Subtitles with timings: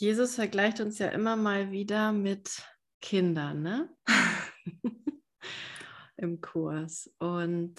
[0.00, 2.62] Jesus vergleicht uns ja immer mal wieder mit
[3.02, 3.94] Kindern, ne?
[6.16, 7.12] Im Kurs.
[7.18, 7.74] Und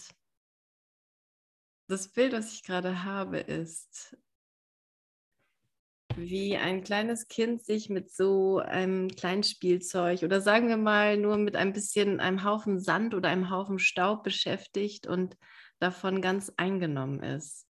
[1.87, 4.15] das Bild, was ich gerade habe, ist,
[6.15, 11.37] wie ein kleines Kind sich mit so einem kleinen Spielzeug oder sagen wir mal nur
[11.37, 15.37] mit ein bisschen einem Haufen Sand oder einem Haufen Staub beschäftigt und
[15.79, 17.65] davon ganz eingenommen ist.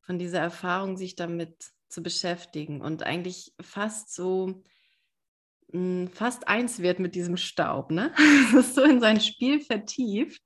[0.00, 4.62] Von dieser Erfahrung, sich damit zu beschäftigen und eigentlich fast so
[5.72, 8.14] hm, fast eins wird mit diesem Staub, ne?
[8.74, 10.42] so in sein Spiel vertieft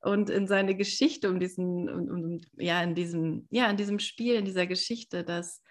[0.00, 4.36] und in seine Geschichte um diesen, um, um, ja, in diesem, ja, in diesem Spiel,
[4.36, 5.62] in dieser Geschichte, dass,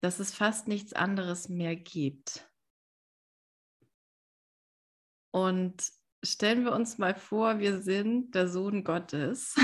[0.00, 2.48] dass es fast nichts anderes mehr gibt.
[5.32, 5.84] Und
[6.24, 9.54] stellen wir uns mal vor, wir sind der Sohn Gottes,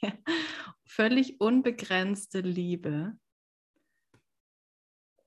[0.86, 3.18] völlig unbegrenzte Liebe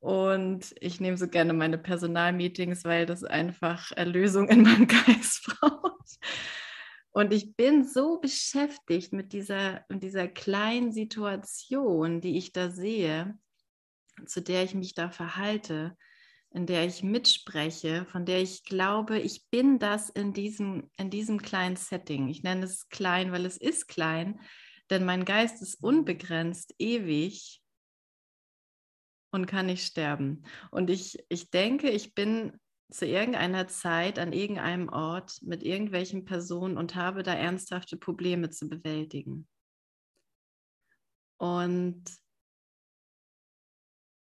[0.05, 6.19] und ich nehme so gerne meine Personalmeetings, weil das einfach Erlösung in meinem Geist braucht.
[7.09, 13.35] Und ich bin so beschäftigt mit dieser, mit dieser kleinen Situation, die ich da sehe,
[14.27, 15.97] zu der ich mich da verhalte,
[16.51, 21.41] in der ich mitspreche, von der ich glaube, ich bin das in diesem, in diesem
[21.41, 22.27] kleinen Setting.
[22.29, 24.39] Ich nenne es klein, weil es ist klein,
[24.91, 27.64] denn mein Geist ist unbegrenzt, ewig
[29.31, 30.43] und kann nicht sterben.
[30.71, 32.59] Und ich, ich denke, ich bin
[32.91, 38.69] zu irgendeiner Zeit an irgendeinem Ort mit irgendwelchen Personen und habe da ernsthafte Probleme zu
[38.69, 39.47] bewältigen.
[41.37, 42.03] Und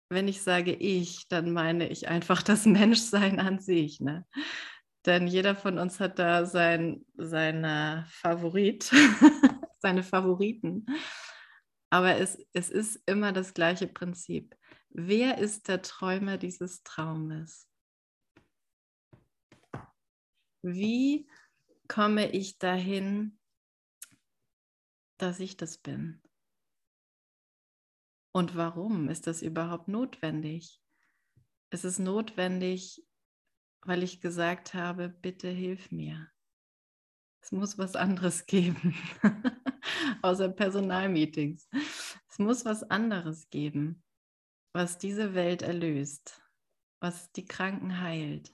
[0.10, 4.00] wenn ich sage ich, dann meine ich einfach das Menschsein an sich.
[4.00, 4.26] Ne?
[5.06, 8.92] Denn jeder von uns hat da sein, seine Favorit,
[9.80, 10.86] seine Favoriten.
[11.90, 14.56] Aber es, es ist immer das gleiche Prinzip.
[14.92, 17.70] Wer ist der Träumer dieses Traumes?
[20.64, 21.30] Wie
[21.88, 23.40] komme ich dahin,
[25.18, 26.22] dass ich das bin?
[28.32, 30.82] Und warum ist das überhaupt notwendig?
[31.70, 33.06] Es ist notwendig,
[33.82, 36.30] weil ich gesagt habe, bitte hilf mir.
[37.42, 38.96] Es muss was anderes geben,
[40.24, 41.70] außer Personalmeetings.
[42.28, 44.04] Es muss was anderes geben
[44.74, 46.42] was diese Welt erlöst,
[47.00, 48.54] was die Kranken heilt,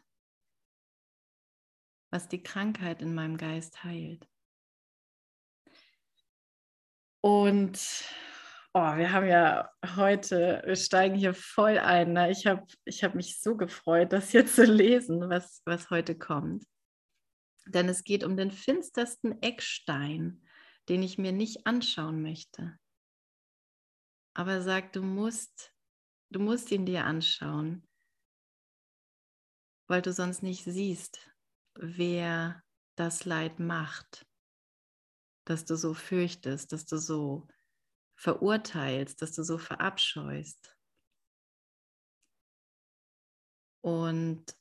[2.11, 4.27] was die Krankheit in meinem Geist heilt.
[7.21, 7.79] Und
[8.73, 12.13] oh, wir haben ja heute, wir steigen hier voll ein.
[12.13, 12.31] Ne?
[12.31, 16.65] Ich habe ich hab mich so gefreut, das hier zu lesen, was, was heute kommt.
[17.65, 20.45] Denn es geht um den finstersten Eckstein,
[20.87, 22.77] den ich mir nicht anschauen möchte.
[24.35, 25.75] Aber er sagt, du musst
[26.30, 27.88] Du musst ihn dir anschauen,
[29.88, 31.31] weil du sonst nicht siehst,
[31.75, 32.63] wer
[32.96, 34.28] das Leid macht,
[35.46, 37.47] dass du so fürchtest, dass du so
[38.18, 40.75] verurteilst, dass du so verabscheust.
[43.81, 44.57] Und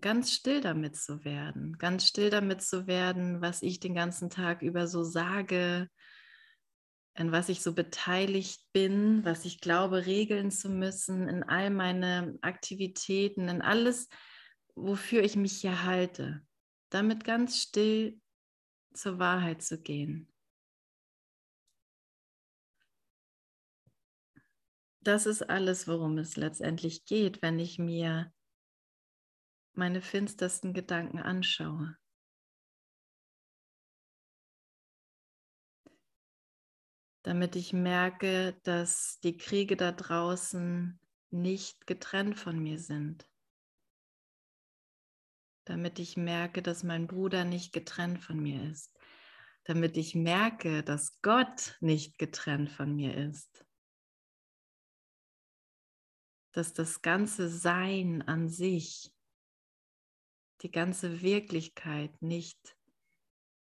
[0.00, 4.62] ganz still damit zu werden, ganz still damit zu werden, was ich den ganzen Tag
[4.62, 5.90] über so sage,
[7.20, 12.38] in was ich so beteiligt bin, was ich glaube, regeln zu müssen, in all meine
[12.40, 14.08] Aktivitäten, in alles,
[14.74, 16.40] wofür ich mich hier halte,
[16.88, 18.18] damit ganz still
[18.94, 20.32] zur Wahrheit zu gehen.
[25.02, 28.32] Das ist alles, worum es letztendlich geht, wenn ich mir
[29.74, 31.98] meine finstersten Gedanken anschaue.
[37.22, 40.98] Damit ich merke, dass die Kriege da draußen
[41.30, 43.28] nicht getrennt von mir sind.
[45.64, 48.98] Damit ich merke, dass mein Bruder nicht getrennt von mir ist.
[49.64, 53.64] Damit ich merke, dass Gott nicht getrennt von mir ist.
[56.52, 59.14] Dass das ganze Sein an sich,
[60.62, 62.76] die ganze Wirklichkeit nicht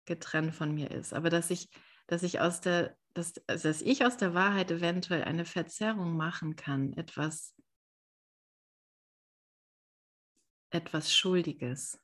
[0.06, 1.12] getrennt von mir ist.
[1.12, 1.68] Aber dass ich,
[2.06, 6.56] dass ich aus der dass, also dass ich aus der Wahrheit eventuell eine Verzerrung machen
[6.56, 7.54] kann, etwas,
[10.70, 12.00] etwas Schuldiges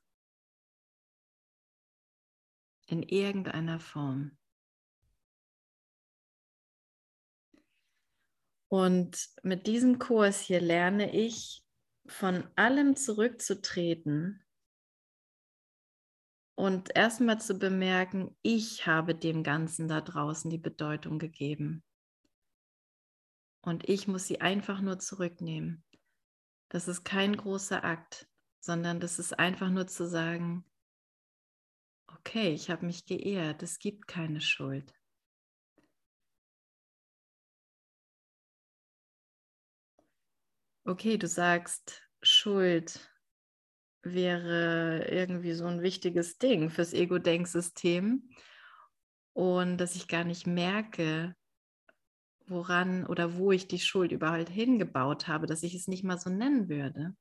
[2.87, 4.37] in irgendeiner Form.
[8.71, 11.65] Und mit diesem Kurs hier lerne ich,
[12.07, 14.43] von allem zurückzutreten,
[16.59, 21.85] und erstmal zu bemerken, ich habe dem Ganzen da draußen die Bedeutung gegeben.
[23.61, 25.85] Und ich muss sie einfach nur zurücknehmen.
[26.69, 28.29] Das ist kein großer Akt,
[28.59, 30.65] sondern das ist einfach nur zu sagen,
[32.09, 34.93] okay, ich habe mich geehrt, es gibt keine Schuld.
[40.85, 43.09] Okay, du sagst, Schuld
[44.03, 48.31] wäre irgendwie so ein wichtiges Ding fürs Ego-Denksystem
[49.33, 51.35] und dass ich gar nicht merke,
[52.47, 56.31] woran oder wo ich die Schuld überhaupt hingebaut habe, dass ich es nicht mal so
[56.31, 57.15] nennen würde.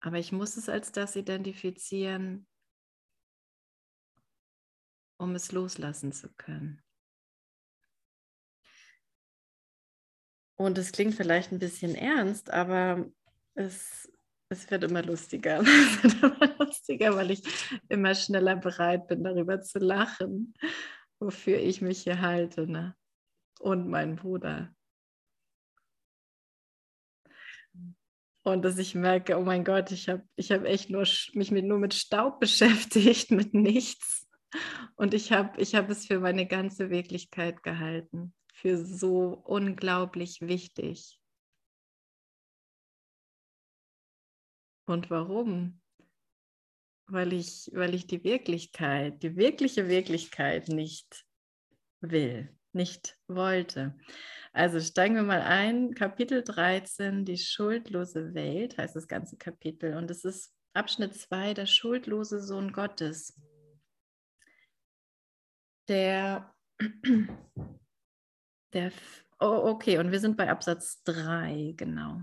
[0.00, 2.46] Aber ich muss es als das identifizieren,
[5.16, 6.85] um es loslassen zu können.
[10.56, 13.06] Und es klingt vielleicht ein bisschen ernst, aber
[13.54, 14.10] es,
[14.48, 15.60] es wird immer lustiger.
[15.62, 17.42] Es wird immer lustiger, weil ich
[17.88, 20.54] immer schneller bereit bin, darüber zu lachen,
[21.20, 22.66] wofür ich mich hier halte.
[22.66, 22.96] Ne?
[23.60, 24.74] Und mein Bruder.
[28.42, 31.04] Und dass ich merke, oh mein Gott, ich habe ich hab echt nur
[31.34, 34.26] mich mit, nur mit Staub beschäftigt, mit nichts.
[34.94, 41.20] Und ich habe ich hab es für meine ganze Wirklichkeit gehalten für so unglaublich wichtig.
[44.86, 45.82] Und warum?
[47.06, 51.26] Weil ich, weil ich die Wirklichkeit, die wirkliche Wirklichkeit nicht
[52.00, 53.98] will, nicht wollte.
[54.54, 59.96] Also steigen wir mal ein, Kapitel 13, die schuldlose Welt heißt das ganze Kapitel.
[59.96, 63.38] Und es ist Abschnitt 2, der schuldlose Sohn Gottes.
[65.88, 66.54] Der
[68.76, 68.92] der,
[69.40, 72.20] oh, okay, und wir sind bei Absatz 3, genau.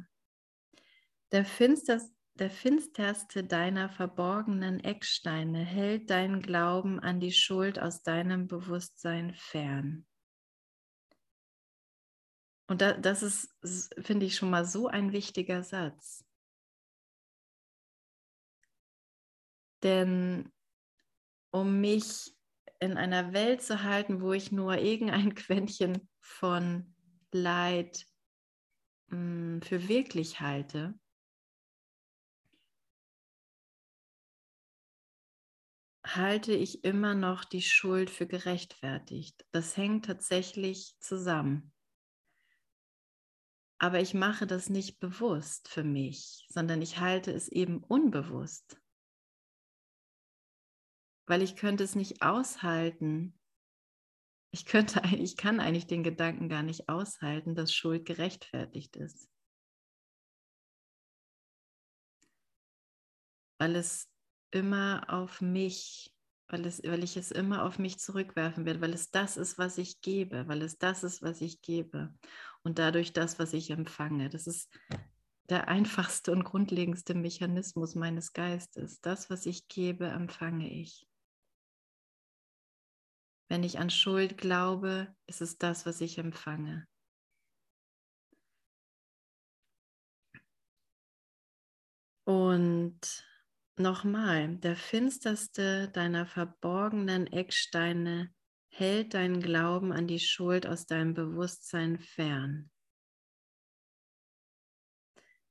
[1.32, 8.48] Der, finsters, der finsterste deiner verborgenen Ecksteine hält deinen Glauben an die Schuld aus deinem
[8.48, 10.06] Bewusstsein fern.
[12.68, 13.50] Und da, das ist,
[14.00, 16.24] finde ich, schon mal so ein wichtiger Satz.
[19.82, 20.52] Denn
[21.52, 22.34] um mich
[22.80, 26.96] in einer Welt zu halten, wo ich nur irgendein Quäntchen von
[27.32, 28.08] Leid
[29.08, 30.98] mh, hm, für wirklich halte,
[36.06, 39.46] halte ich immer noch die Schuld für gerechtfertigt.
[39.52, 41.72] Das hängt tatsächlich zusammen.
[43.78, 48.78] Aber ich mache das nicht bewusst für mich, sondern ich halte es eben unbewusst.
[51.26, 53.38] Weil ich könnte es nicht aushalten,
[54.54, 59.28] ich könnte, ich kann eigentlich den Gedanken gar nicht aushalten, dass Schuld gerechtfertigt ist.
[63.60, 64.10] Weil es
[64.52, 66.14] immer auf mich,
[66.50, 69.80] weil, es, weil ich es immer auf mich zurückwerfen werde, weil es das ist, was
[69.80, 72.14] ich gebe, weil es das ist, was ich gebe
[72.62, 74.30] und dadurch das, was ich empfange.
[74.30, 74.70] Das ist
[75.50, 79.02] der einfachste und grundlegendste Mechanismus meines Geistes.
[79.02, 81.08] Das, was ich gebe, empfange ich.
[83.54, 86.88] Wenn ich an Schuld glaube, ist es das, was ich empfange.
[92.24, 93.00] Und
[93.78, 98.34] nochmal, der finsterste deiner verborgenen Ecksteine
[98.70, 102.72] hält deinen Glauben an die Schuld aus deinem Bewusstsein fern.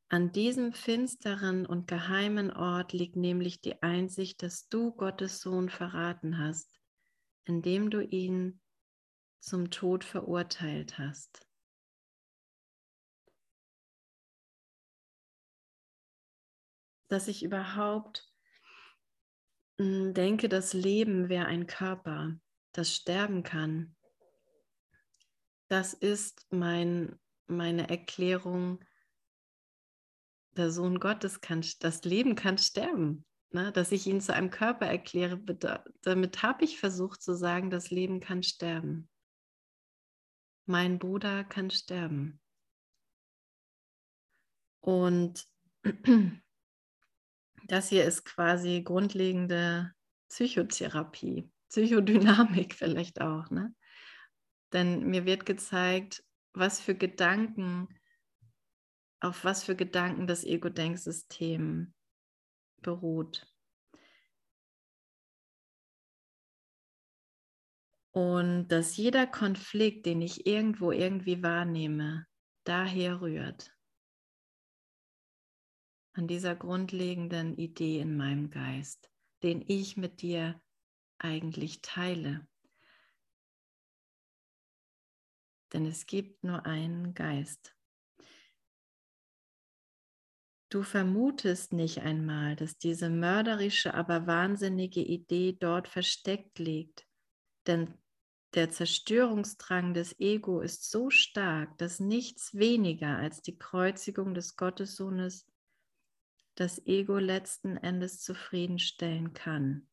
[0.09, 6.39] An diesem finsteren und geheimen Ort liegt nämlich die Einsicht, dass du Gottes Sohn verraten
[6.39, 6.82] hast
[7.45, 8.61] indem du ihn
[9.41, 11.47] zum Tod verurteilt hast.
[17.09, 18.33] Dass ich überhaupt
[19.79, 22.39] hm, denke, das Leben wäre ein Körper,
[22.73, 23.97] das sterben kann.
[25.69, 28.85] Das ist mein, meine Erklärung,
[30.53, 34.87] der Sohn Gottes kann, das Leben kann sterben ne, dass ich ihn zu einem Körper
[34.87, 35.41] erkläre,
[36.03, 39.09] damit habe ich versucht zu sagen, das Leben kann sterben.
[40.67, 42.41] Mein Bruder kann sterben.
[44.81, 45.47] Und
[47.67, 49.93] das hier ist quasi grundlegende
[50.29, 53.51] Psychotherapie, Psychodynamik vielleicht auch.
[53.51, 53.75] Ne?
[54.73, 57.89] Denn mir wird gezeigt, was für Gedanken,
[59.21, 61.95] auf was für Gedanken das Ego-Denksystem
[62.83, 63.47] beruht.
[68.13, 72.27] Und dass jeder Konflikt, den ich irgendwo irgendwie wahrnehme,
[72.65, 73.75] daher rührt.
[76.13, 79.11] An dieser grundlegenden Idee in meinem Geist,
[79.43, 80.61] den ich mit dir
[81.19, 82.47] eigentlich teile.
[85.73, 87.75] Denn es gibt nur einen Geist.
[90.73, 97.07] Du vermutest nicht einmal, dass diese mörderische, aber wahnsinnige Idee dort versteckt liegt.
[97.67, 97.93] Denn
[98.55, 105.47] der Zerstörungsdrang des Ego ist so stark, dass nichts weniger als die Kreuzigung des Gottessohnes
[106.55, 109.91] das Ego letzten Endes zufriedenstellen kann.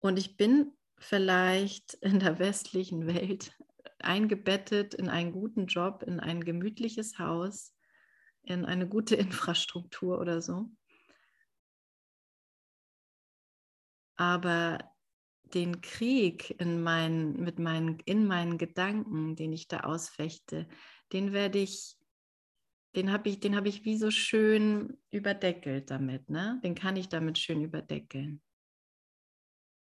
[0.00, 3.56] Und ich bin vielleicht in der westlichen Welt
[4.00, 7.73] eingebettet in einen guten Job, in ein gemütliches Haus,
[8.44, 10.68] in eine gute Infrastruktur oder so.
[14.16, 14.78] Aber
[15.54, 20.68] den Krieg in meinen, mit meinen, in meinen Gedanken, den ich da ausfechte,
[21.12, 21.96] den werde ich,
[22.96, 26.60] den habe ich, den habe ich wie so schön überdeckelt damit, ne?
[26.62, 28.40] Den kann ich damit schön überdeckeln.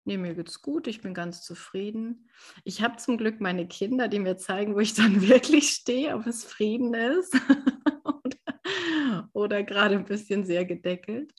[0.04, 2.30] Nee, mir geht's gut, ich bin ganz zufrieden.
[2.62, 6.26] Ich habe zum Glück meine Kinder, die mir zeigen, wo ich dann wirklich stehe, ob
[6.26, 7.34] es Frieden ist.
[9.36, 11.30] oder gerade ein bisschen sehr gedeckelt.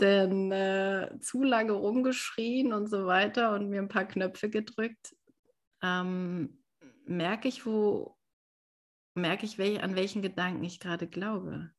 [0.00, 5.16] Denn äh, zu lange rumgeschrien und so weiter und mir ein paar Knöpfe gedrückt,
[5.82, 6.62] ähm,
[7.06, 8.18] merke ich, wo,
[9.14, 11.72] merke ich, welch, an welchen Gedanken ich gerade glaube.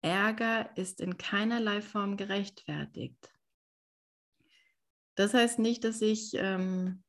[0.00, 3.30] Ärger ist in keinerlei Form gerechtfertigt.
[5.14, 7.02] Das heißt nicht, dass ich ähm,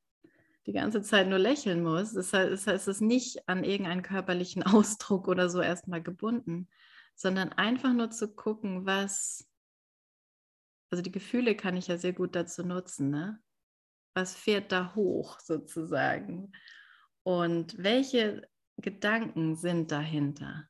[0.65, 2.13] die ganze Zeit nur lächeln muss.
[2.13, 6.69] Das heißt, es ist nicht an irgendeinen körperlichen Ausdruck oder so erstmal gebunden,
[7.15, 9.47] sondern einfach nur zu gucken, was,
[10.89, 13.41] also die Gefühle kann ich ja sehr gut dazu nutzen, ne?
[14.13, 16.51] Was fährt da hoch sozusagen?
[17.23, 20.67] Und welche Gedanken sind dahinter?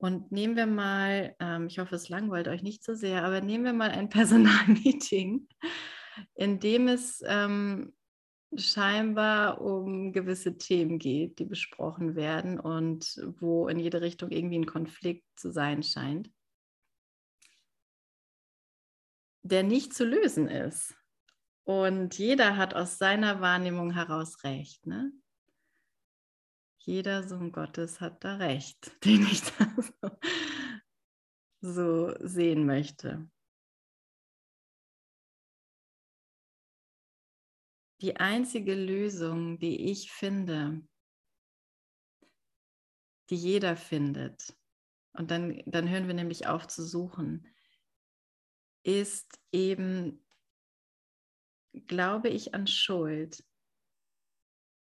[0.00, 3.64] Und nehmen wir mal, ähm, ich hoffe, es langweilt euch nicht so sehr, aber nehmen
[3.64, 5.46] wir mal ein Personalmeeting,
[6.34, 7.92] in dem es ähm,
[8.56, 14.66] scheinbar um gewisse Themen geht, die besprochen werden und wo in jede Richtung irgendwie ein
[14.66, 16.30] Konflikt zu sein scheint,
[19.42, 20.94] der nicht zu lösen ist.
[21.64, 24.86] Und jeder hat aus seiner Wahrnehmung heraus recht.
[24.86, 25.12] Ne?
[26.80, 30.10] Jeder Sohn Gottes hat da recht, den ich da so,
[31.60, 33.30] so sehen möchte.
[38.00, 40.82] Die einzige Lösung, die ich finde,
[43.28, 44.56] die jeder findet,
[45.12, 47.46] und dann, dann hören wir nämlich auf zu suchen,
[48.84, 50.24] ist eben,
[51.86, 53.44] glaube ich an Schuld,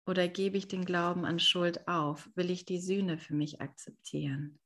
[0.08, 2.30] oder gebe ich den Glauben an Schuld auf?
[2.36, 4.60] Will ich die Sühne für mich akzeptieren?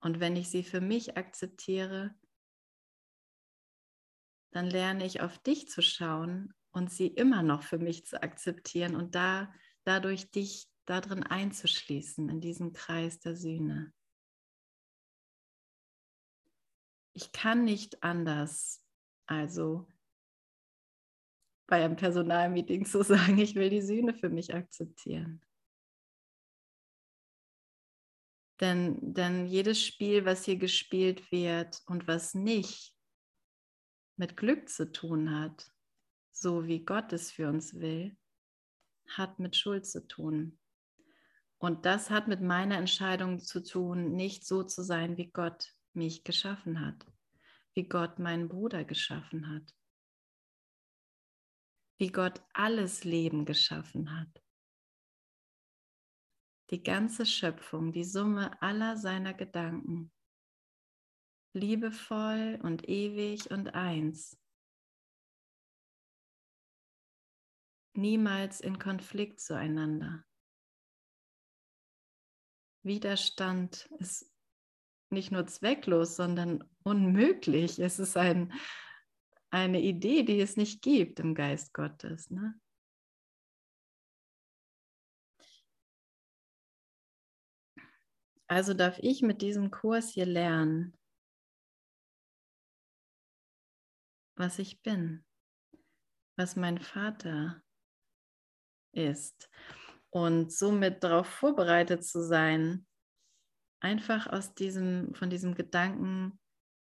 [0.00, 2.14] Und wenn ich sie für mich akzeptiere,
[4.52, 8.94] dann lerne ich auf dich zu schauen und sie immer noch für mich zu akzeptieren
[8.94, 9.52] und da,
[9.84, 13.92] dadurch dich darin einzuschließen, in diesem Kreis der Sühne.
[17.14, 18.84] Ich kann nicht anders,
[19.26, 19.88] also
[21.66, 25.42] bei einem Personalmeeting zu sagen, ich will die Sühne für mich akzeptieren.
[28.60, 32.94] Denn, denn jedes Spiel, was hier gespielt wird und was nicht
[34.16, 35.70] mit Glück zu tun hat,
[36.32, 38.16] so wie Gott es für uns will,
[39.08, 40.58] hat mit Schuld zu tun.
[41.58, 46.24] Und das hat mit meiner Entscheidung zu tun, nicht so zu sein, wie Gott mich
[46.24, 47.06] geschaffen hat,
[47.74, 49.74] wie Gott meinen Bruder geschaffen hat
[51.98, 54.42] wie Gott alles Leben geschaffen hat.
[56.70, 60.12] Die ganze Schöpfung, die Summe aller seiner Gedanken,
[61.52, 64.38] liebevoll und ewig und eins,
[67.94, 70.24] niemals in Konflikt zueinander.
[72.82, 74.32] Widerstand ist
[75.10, 77.78] nicht nur zwecklos, sondern unmöglich.
[77.78, 78.52] Es ist ein,
[79.56, 82.30] eine Idee, die es nicht gibt im Geist Gottes.
[82.30, 82.60] Ne?
[88.48, 90.96] Also darf ich mit diesem Kurs hier lernen,
[94.36, 95.24] was ich bin,
[96.38, 97.62] was mein Vater
[98.92, 99.50] ist
[100.10, 102.86] und somit darauf vorbereitet zu sein,
[103.80, 106.38] einfach aus diesem, von diesem Gedanken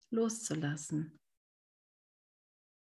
[0.10, 1.20] loszulassen.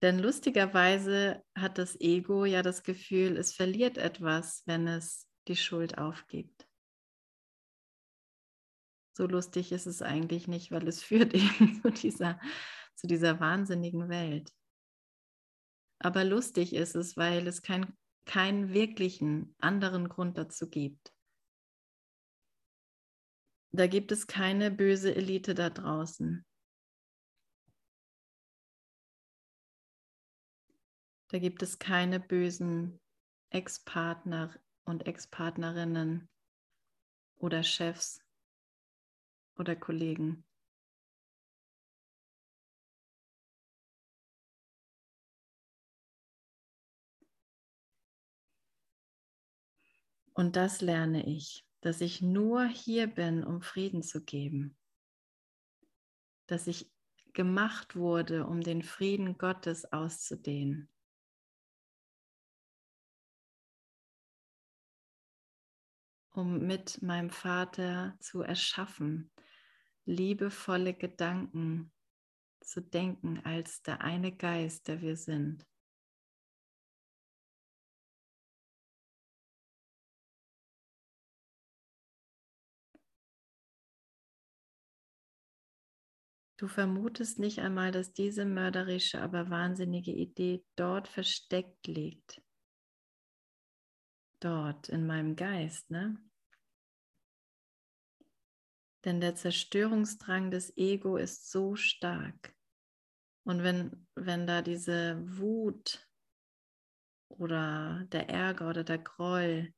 [0.03, 5.99] Denn lustigerweise hat das Ego ja das Gefühl, es verliert etwas, wenn es die Schuld
[5.99, 6.67] aufgibt.
[9.17, 12.41] So lustig ist es eigentlich nicht, weil es führt eben zu dieser,
[12.95, 14.51] zu dieser wahnsinnigen Welt.
[15.99, 21.13] Aber lustig ist es, weil es kein, keinen wirklichen anderen Grund dazu gibt.
[23.73, 26.45] Da gibt es keine böse Elite da draußen.
[31.31, 32.99] Da gibt es keine bösen
[33.51, 36.29] Ex-Partner und Ex-Partnerinnen
[37.37, 38.21] oder Chefs
[39.57, 40.45] oder Kollegen.
[50.35, 54.77] Und das lerne ich, dass ich nur hier bin, um Frieden zu geben.
[56.49, 56.91] Dass ich
[57.35, 60.89] gemacht wurde, um den Frieden Gottes auszudehnen.
[66.33, 69.33] Um mit meinem Vater zu erschaffen,
[70.05, 71.93] liebevolle Gedanken
[72.61, 75.67] zu denken als der eine Geist, der wir sind.
[86.61, 92.43] Du vermutest nicht einmal, dass diese mörderische, aber wahnsinnige Idee dort versteckt liegt.
[94.41, 96.17] Dort in meinem Geist, ne?
[99.05, 102.55] Denn der Zerstörungsdrang des Ego ist so stark.
[103.45, 106.07] Und wenn, wenn da diese Wut
[107.29, 109.73] oder der Ärger oder der Groll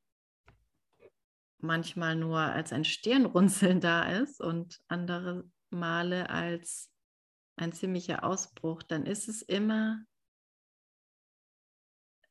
[1.59, 6.92] manchmal nur als ein Stirnrunzeln da ist und andere Male als
[7.57, 10.04] ein ziemlicher Ausbruch, dann ist es immer,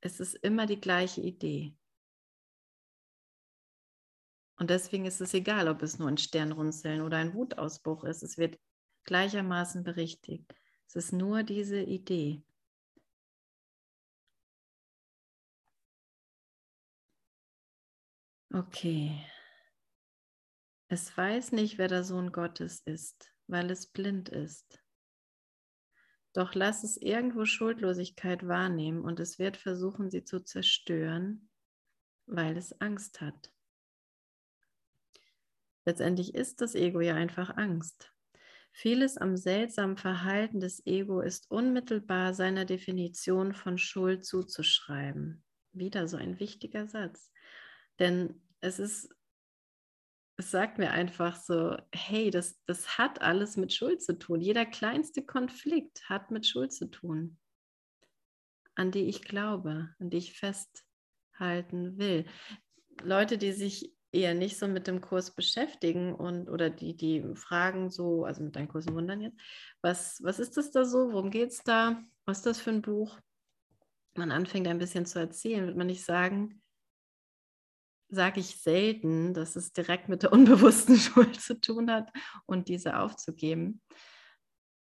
[0.01, 1.77] es ist immer die gleiche Idee.
[4.61, 8.21] Und deswegen ist es egal, ob es nur ein Sternrunzeln oder ein Wutausbruch ist.
[8.21, 8.59] Es wird
[9.05, 10.53] gleichermaßen berichtigt.
[10.87, 12.43] Es ist nur diese Idee.
[18.53, 19.25] Okay.
[20.89, 24.79] Es weiß nicht, wer der Sohn Gottes ist, weil es blind ist.
[26.33, 31.50] Doch lass es irgendwo Schuldlosigkeit wahrnehmen und es wird versuchen, sie zu zerstören,
[32.27, 33.51] weil es Angst hat.
[35.85, 38.11] Letztendlich ist das Ego ja einfach Angst.
[38.72, 45.44] Vieles am seltsamen Verhalten des Ego ist unmittelbar seiner Definition von Schuld zuzuschreiben.
[45.74, 47.31] Wieder so ein wichtiger Satz.
[48.00, 49.09] Denn es ist
[50.41, 54.41] es sagt mir einfach so, hey, das, das hat alles mit Schuld zu tun.
[54.41, 57.37] Jeder kleinste Konflikt hat mit Schuld zu tun,
[58.74, 62.25] an die ich glaube, an die ich festhalten will.
[63.03, 67.89] Leute, die sich eher nicht so mit dem Kurs beschäftigen und oder die, die fragen
[67.89, 69.39] so, also mit deinen Kursen wundern jetzt,
[69.81, 72.81] was, was ist das da so, worum geht es da, was ist das für ein
[72.81, 73.19] Buch?
[74.15, 76.61] Man anfängt ein bisschen zu erzählen, wird man nicht sagen,
[78.09, 82.11] sage ich selten, dass es direkt mit der unbewussten Schuld zu tun hat
[82.45, 83.81] und diese aufzugeben.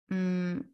[0.09, 0.72] Hm.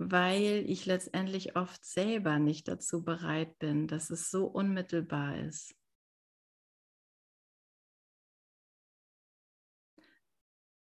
[0.00, 5.74] Weil ich letztendlich oft selber nicht dazu bereit bin, dass es so unmittelbar ist.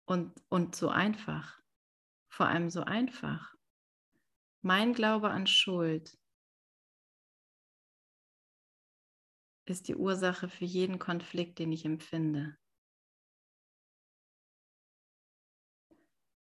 [0.05, 1.61] Und, und so einfach,
[2.29, 3.53] vor allem so einfach.
[4.61, 6.17] Mein Glaube an Schuld
[9.65, 12.57] ist die Ursache für jeden Konflikt, den ich empfinde.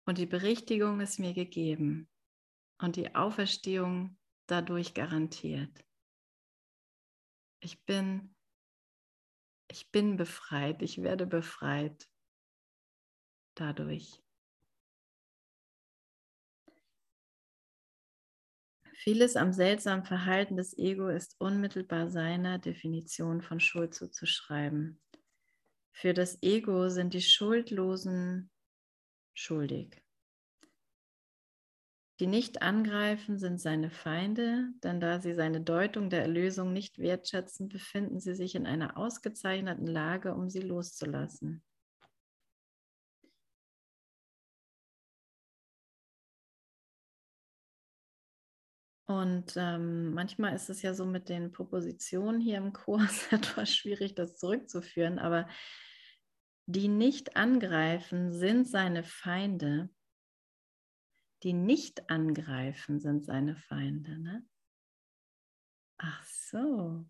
[0.06, 2.10] Und die Berichtigung ist mir gegeben
[2.80, 5.86] und die Auferstehung dadurch garantiert.
[7.62, 8.36] Ich bin,
[9.70, 12.10] ich bin befreit, ich werde befreit
[13.56, 14.22] dadurch.
[18.94, 25.02] Vieles am seltsamen Verhalten des Ego ist unmittelbar seiner Definition von Schuld zuzuschreiben.
[25.94, 28.52] Für das Ego sind die Schuldlosen
[29.34, 30.02] schuldig.
[32.20, 37.70] Die nicht angreifen, sind seine Feinde, denn da sie seine Deutung der Erlösung nicht wertschätzen,
[37.70, 41.64] befinden sie sich in einer ausgezeichneten Lage, um sie loszulassen.
[49.06, 54.14] Und ähm, manchmal ist es ja so mit den Propositionen hier im Kurs etwas schwierig,
[54.14, 55.48] das zurückzuführen, aber
[56.68, 59.90] die nicht angreifen, sind seine Feinde.
[61.44, 64.20] Die nicht angreifen, sind seine Feinde.
[64.20, 64.46] Ne?
[65.98, 67.06] Ach so.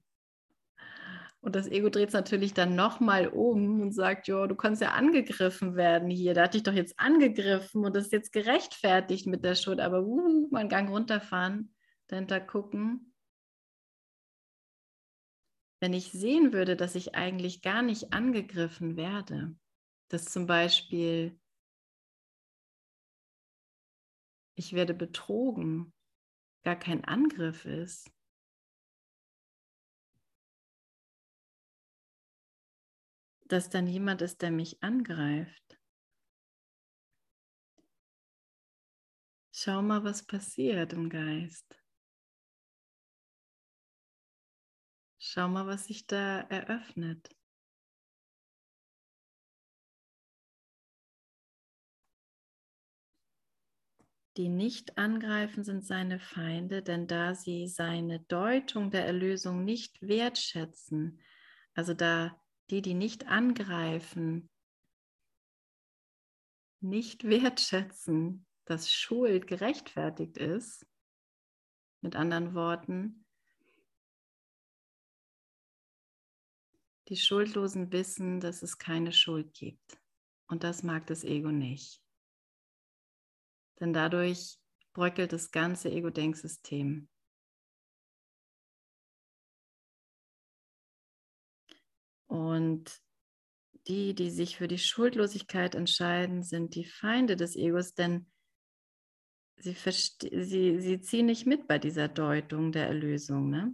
[1.42, 4.92] Und das Ego dreht es natürlich dann nochmal um und sagt, jo, du kannst ja
[4.92, 6.34] angegriffen werden hier.
[6.34, 9.80] Da hat dich doch jetzt angegriffen und das ist jetzt gerechtfertigt mit der Schuld.
[9.80, 11.74] Aber uh, mal einen Gang runterfahren,
[12.08, 13.13] dahinter gucken.
[15.80, 19.56] Wenn ich sehen würde, dass ich eigentlich gar nicht angegriffen werde,
[20.10, 21.39] dass zum Beispiel
[24.60, 25.93] ich werde betrogen,
[26.65, 28.12] gar kein Angriff ist,
[33.45, 35.80] dass dann jemand ist, der mich angreift.
[39.54, 41.82] Schau mal, was passiert im Geist.
[45.19, 47.30] Schau mal, was sich da eröffnet.
[54.39, 61.19] Die nicht angreifen, sind seine Feinde, denn da sie seine Deutung der Erlösung nicht wertschätzen,
[61.73, 64.49] also da die, die nicht angreifen,
[66.80, 70.88] nicht wertschätzen, dass Schuld gerechtfertigt ist,
[71.99, 73.25] mit anderen Worten,
[77.10, 79.99] die Schuldlosen wissen, dass es keine Schuld gibt.
[80.47, 82.02] Und das mag das Ego nicht.
[83.80, 84.58] Denn dadurch
[84.94, 87.08] bröckelt das ganze Ego-Denksystem.
[92.28, 93.02] Und
[93.88, 98.28] die, die sich für die Schuldlosigkeit entscheiden, sind die Feinde des Egos, denn
[99.58, 103.50] sie, sie, sie ziehen nicht mit bei dieser Deutung der Erlösung.
[103.50, 103.74] Ne?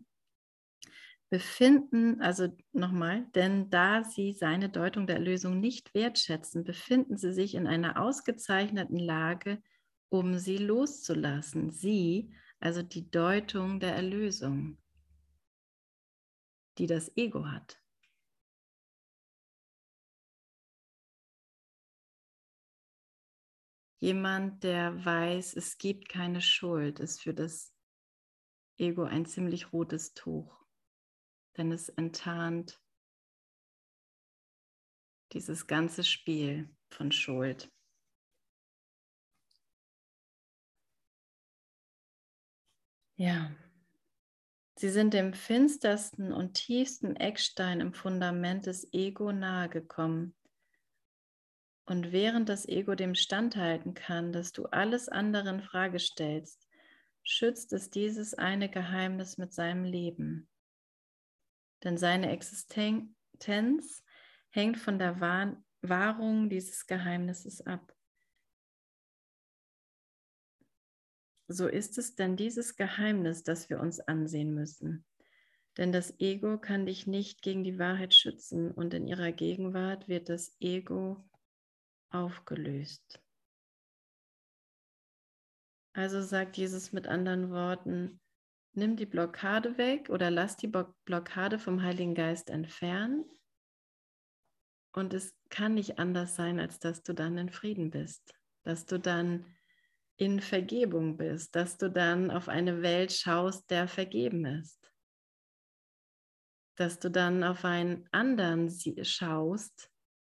[1.29, 7.55] Befinden, also nochmal, denn da sie seine Deutung der Erlösung nicht wertschätzen, befinden sie sich
[7.55, 9.61] in einer ausgezeichneten Lage,
[10.19, 11.71] um sie loszulassen.
[11.71, 14.77] Sie, also die Deutung der Erlösung,
[16.77, 17.81] die das Ego hat.
[23.99, 27.73] Jemand, der weiß, es gibt keine Schuld, ist für das
[28.77, 30.63] Ego ein ziemlich rotes Tuch,
[31.57, 32.79] denn es enttarnt
[35.31, 37.74] dieses ganze Spiel von Schuld.
[43.17, 43.51] Ja,
[44.77, 50.35] sie sind dem finstersten und tiefsten Eckstein im Fundament des Ego nahegekommen
[51.85, 56.67] und während das Ego dem standhalten kann, dass du alles andere in Frage stellst,
[57.23, 60.49] schützt es dieses eine Geheimnis mit seinem Leben.
[61.83, 64.03] Denn seine Existenz
[64.49, 65.21] hängt von der
[65.81, 67.94] Wahrung dieses Geheimnisses ab.
[71.47, 75.05] So ist es denn dieses Geheimnis, das wir uns ansehen müssen.
[75.77, 80.29] Denn das Ego kann dich nicht gegen die Wahrheit schützen und in ihrer Gegenwart wird
[80.29, 81.23] das Ego
[82.09, 83.21] aufgelöst.
[85.93, 88.19] Also sagt Jesus mit anderen Worten,
[88.73, 90.71] nimm die Blockade weg oder lass die
[91.05, 93.25] Blockade vom Heiligen Geist entfernen.
[94.93, 98.97] Und es kann nicht anders sein, als dass du dann in Frieden bist, dass du
[98.97, 99.45] dann
[100.17, 104.91] in Vergebung bist, dass du dann auf eine Welt schaust, der vergeben ist,
[106.77, 108.69] dass du dann auf einen anderen
[109.03, 109.91] schaust,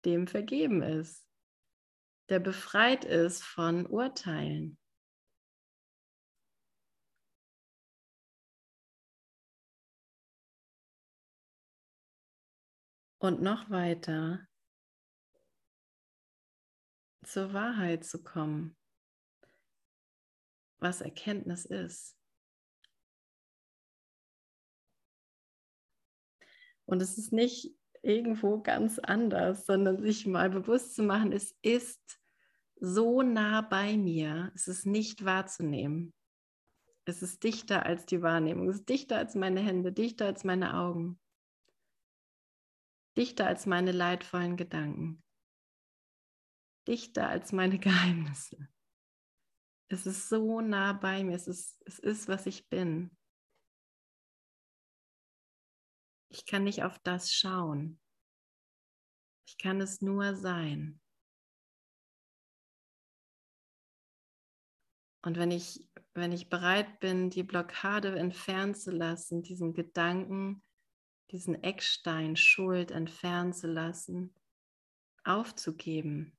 [0.05, 1.27] dem vergeben ist
[2.29, 4.77] der befreit ist von Urteilen.
[13.19, 14.47] Und noch weiter.
[17.23, 18.77] Zur Wahrheit zu kommen,
[20.79, 22.17] was Erkenntnis ist.
[26.85, 32.19] Und es ist nicht irgendwo ganz anders, sondern sich mal bewusst zu machen, es ist
[32.79, 36.13] so nah bei mir, es ist nicht wahrzunehmen.
[37.05, 40.77] Es ist dichter als die Wahrnehmung, es ist dichter als meine Hände, dichter als meine
[40.77, 41.19] Augen,
[43.17, 45.23] dichter als meine leidvollen Gedanken,
[46.87, 48.69] dichter als meine Geheimnisse.
[49.89, 53.15] Es ist so nah bei mir, es ist, es ist, was ich bin.
[56.29, 57.99] Ich kann nicht auf das schauen.
[59.47, 60.99] Ich kann es nur sein.
[65.23, 70.63] Und wenn ich, wenn ich bereit bin, die Blockade entfernen zu lassen, diesen Gedanken,
[71.31, 74.33] diesen Eckstein Schuld entfernen zu lassen,
[75.23, 76.37] aufzugeben,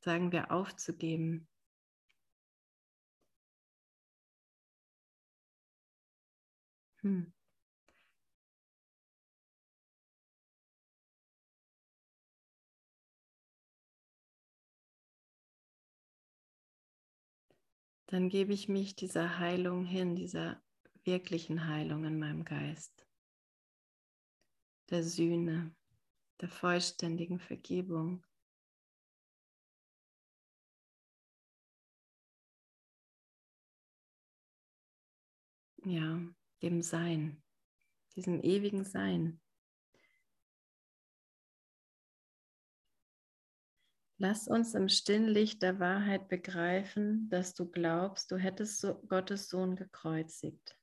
[0.00, 1.48] sagen wir aufzugeben.
[7.02, 7.32] Hm.
[18.08, 20.60] Dann gebe ich mich dieser Heilung hin, dieser
[21.04, 23.06] wirklichen Heilung in meinem Geist,
[24.90, 25.72] der Sühne,
[26.40, 28.24] der vollständigen Vergebung.
[35.84, 36.04] Ja,
[36.62, 37.42] dem Sein,
[38.16, 39.40] diesem ewigen Sein.
[44.20, 49.76] Lass uns im stillen Licht der Wahrheit begreifen, dass du glaubst, du hättest Gottes Sohn
[49.76, 50.76] gekreuzigt.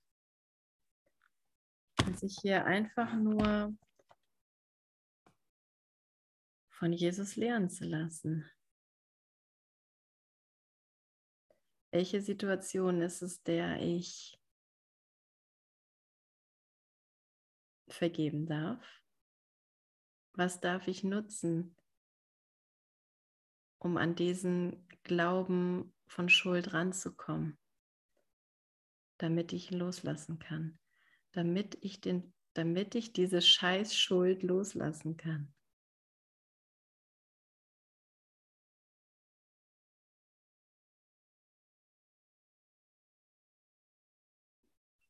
[2.06, 3.76] Und sich hier einfach nur
[6.70, 8.50] von Jesus lehren zu lassen.
[11.92, 14.40] Welche Situation ist es, der ich
[17.96, 18.84] vergeben darf?
[20.34, 21.76] Was darf ich nutzen,
[23.80, 27.58] um an diesen Glauben von Schuld ranzukommen,
[29.18, 30.80] damit ich loslassen kann,
[31.32, 35.55] damit ich, den, damit ich diese Scheißschuld loslassen kann.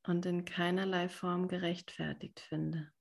[0.07, 2.91] Und in keinerlei Form gerechtfertigt finde.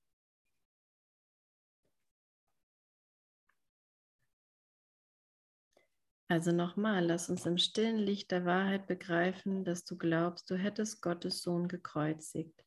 [6.27, 11.03] Also nochmal, lass uns im stillen Licht der Wahrheit begreifen, dass du glaubst, du hättest
[11.03, 12.65] Gottes Sohn gekreuzigt.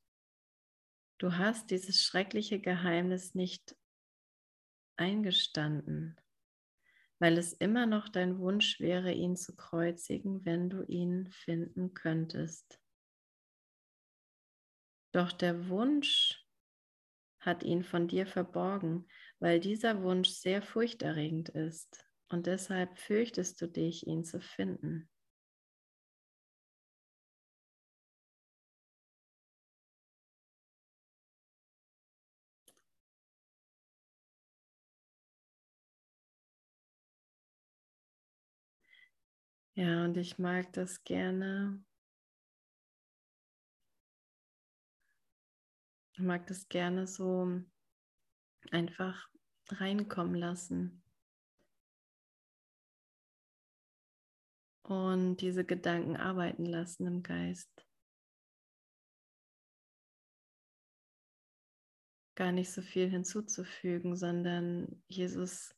[1.19, 3.77] Du hast dieses schreckliche Geheimnis nicht
[4.97, 6.17] eingestanden,
[7.19, 12.81] weil es immer noch dein Wunsch wäre, ihn zu kreuzigen, wenn du ihn finden könntest.
[15.13, 16.47] Doch der Wunsch
[17.41, 19.07] hat ihn von dir verborgen,
[19.41, 25.09] weil dieser Wunsch sehr furchterregend ist und deshalb fürchtest du dich, ihn zu finden.
[39.77, 41.83] Ja, und ich mag das gerne.
[46.19, 47.63] Ich mag das gerne so
[48.73, 49.31] einfach
[49.71, 51.01] reinkommen lassen.
[54.89, 57.71] und diese Gedanken arbeiten lassen im Geist.
[62.37, 65.75] Gar nicht so viel hinzuzufügen, sondern Jesus,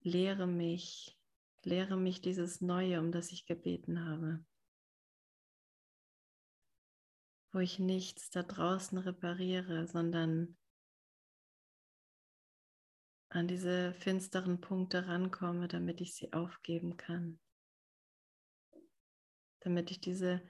[0.00, 1.16] lehre mich,
[1.62, 4.44] lehre mich dieses Neue, um das ich gebeten habe.
[7.54, 10.56] Wo ich nichts da draußen repariere, sondern
[13.30, 17.38] an diese finsteren Punkte rankomme, damit ich sie aufgeben kann
[19.64, 20.42] damit ich diese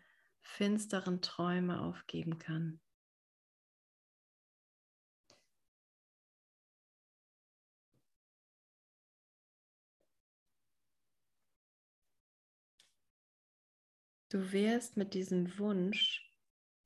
[0.42, 2.80] finsteren Träume aufgeben kann.
[14.30, 16.33] Du wärst mit diesem Wunsch,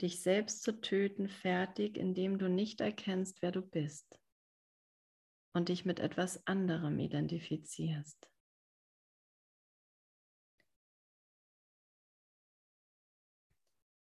[0.00, 4.18] dich selbst zu töten, fertig, indem du nicht erkennst, wer du bist
[5.52, 8.30] und dich mit etwas anderem identifizierst.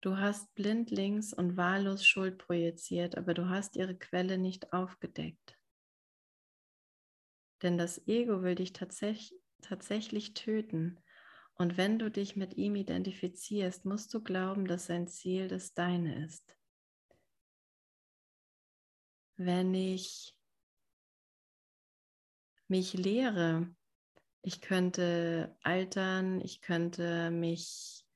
[0.01, 5.57] Du hast blindlings und wahllos Schuld projiziert, aber du hast ihre Quelle nicht aufgedeckt.
[7.61, 10.99] Denn das Ego will dich tatsächlich, tatsächlich töten.
[11.61, 16.25] Und wenn du dich mit ihm identifizierst, musst du glauben, dass sein Ziel das deine
[16.25, 16.57] ist.
[19.37, 20.35] Wenn ich
[22.67, 23.75] mich lehre,
[24.41, 28.07] ich könnte altern, ich könnte mich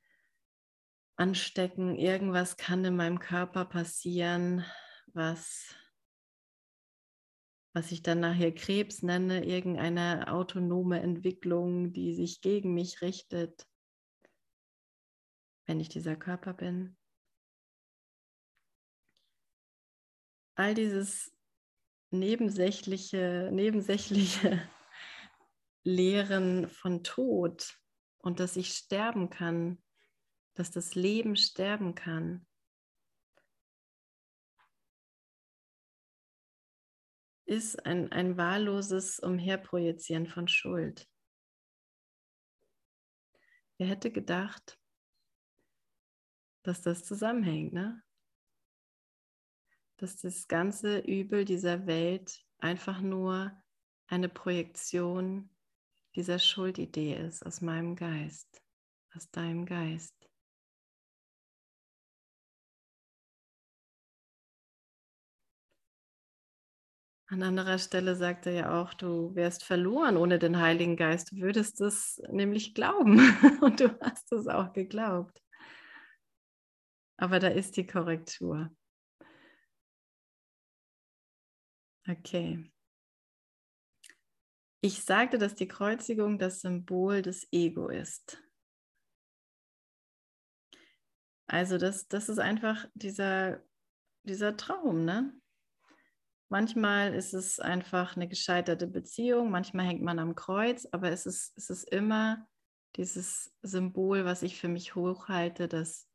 [1.15, 1.95] anstecken.
[1.97, 4.65] Irgendwas kann in meinem Körper passieren,
[5.13, 5.75] was,
[7.75, 13.67] was ich dann nachher Krebs nenne, irgendeine autonome Entwicklung, die sich gegen mich richtet,
[15.65, 16.95] wenn ich dieser Körper bin.
[20.55, 21.35] All dieses
[22.11, 24.61] nebensächliche, nebensächliche
[25.83, 27.77] Lehren von Tod
[28.19, 29.83] und dass ich sterben kann,
[30.53, 32.47] dass das Leben sterben kann.
[37.45, 41.07] Ist ein, ein wahlloses Umherprojizieren von Schuld.
[43.77, 44.79] Wer hätte gedacht,
[46.63, 48.01] dass das zusammenhängt, ne?
[49.97, 53.51] Dass das ganze Übel dieser Welt einfach nur
[54.07, 55.49] eine Projektion
[56.15, 58.65] dieser Schuldidee ist aus meinem Geist
[59.15, 60.13] aus deinem Geist.
[67.35, 71.33] An anderer Stelle sagt er ja auch, du wärst verloren ohne den Heiligen Geist.
[71.33, 73.19] Du würdest es nämlich glauben
[73.61, 75.43] und du hast es auch geglaubt.
[77.17, 78.73] Aber da ist die Korrektur.
[82.07, 82.71] Okay.
[84.79, 88.41] Ich sagte, dass die Kreuzigung das Symbol des Ego ist.
[91.47, 93.61] Also das, das ist einfach dieser,
[94.23, 95.33] dieser Traum, ne?
[96.49, 101.57] Manchmal ist es einfach eine gescheiterte Beziehung, manchmal hängt man am Kreuz, aber es ist,
[101.57, 102.47] es ist immer
[102.95, 106.07] dieses Symbol, was ich für mich hochhalte, dass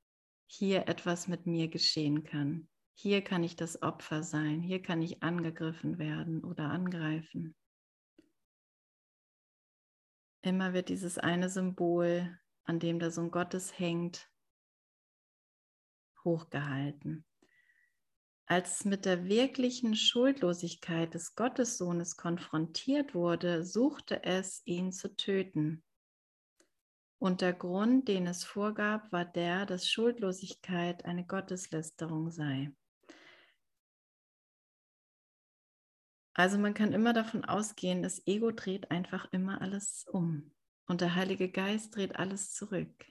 [0.46, 2.68] hier etwas mit mir geschehen kann.
[2.94, 7.56] Hier kann ich das Opfer sein, hier kann ich angegriffen werden oder angreifen.
[10.42, 14.30] Immer wird dieses eine Symbol, an dem der Sohn Gottes hängt,
[16.24, 17.24] hochgehalten.
[18.50, 25.84] Als es mit der wirklichen Schuldlosigkeit des Gottessohnes konfrontiert wurde, suchte es, ihn zu töten.
[27.20, 32.72] Und der Grund, den es vorgab, war der, dass Schuldlosigkeit eine Gotteslästerung sei.
[36.34, 40.50] Also man kann immer davon ausgehen, das Ego dreht einfach immer alles um.
[40.88, 43.06] Und der Heilige Geist dreht alles zurück.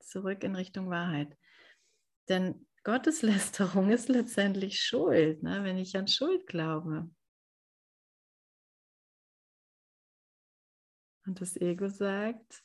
[0.00, 1.34] Zurück in Richtung Wahrheit.
[2.28, 7.10] Denn Gotteslästerung ist letztendlich Schuld, ne, wenn ich an Schuld glaube.
[11.26, 12.62] Und das Ego sagt,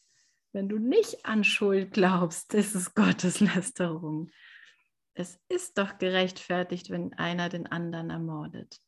[0.54, 4.32] wenn du nicht an Schuld glaubst, ist es Gotteslästerung.
[5.14, 8.80] Es ist doch gerechtfertigt, wenn einer den anderen ermordet.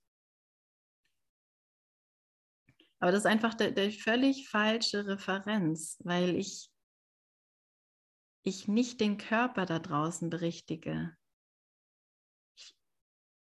[2.99, 6.71] Aber das ist einfach der völlig falsche Referenz, weil ich,
[8.47, 11.15] ich nicht den Körper da draußen berichtige.
[12.55, 12.75] Ich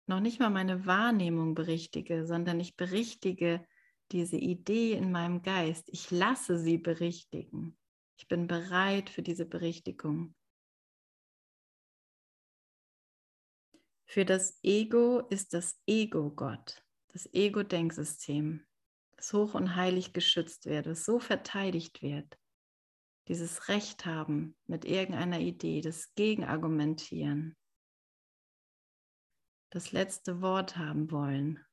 [0.06, 3.66] noch nicht mal meine Wahrnehmung berichtige, sondern ich berichtige
[4.12, 5.88] diese Idee in meinem Geist.
[5.88, 7.78] Ich lasse sie berichtigen.
[8.16, 10.34] Ich bin bereit für diese Berichtigung.
[14.06, 18.64] Für das Ego ist das Ego Gott, das Ego-Denksystem
[19.16, 22.38] das hoch und heilig geschützt wird, das so verteidigt wird.
[23.28, 27.56] Dieses Recht haben mit irgendeiner Idee, das Gegenargumentieren,
[29.70, 31.64] das letzte Wort haben wollen.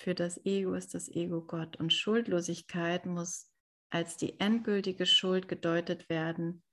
[0.00, 3.50] Für das Ego ist das Ego Gott und Schuldlosigkeit muss
[3.90, 6.64] als die endgültige Schuld gedeutet werden,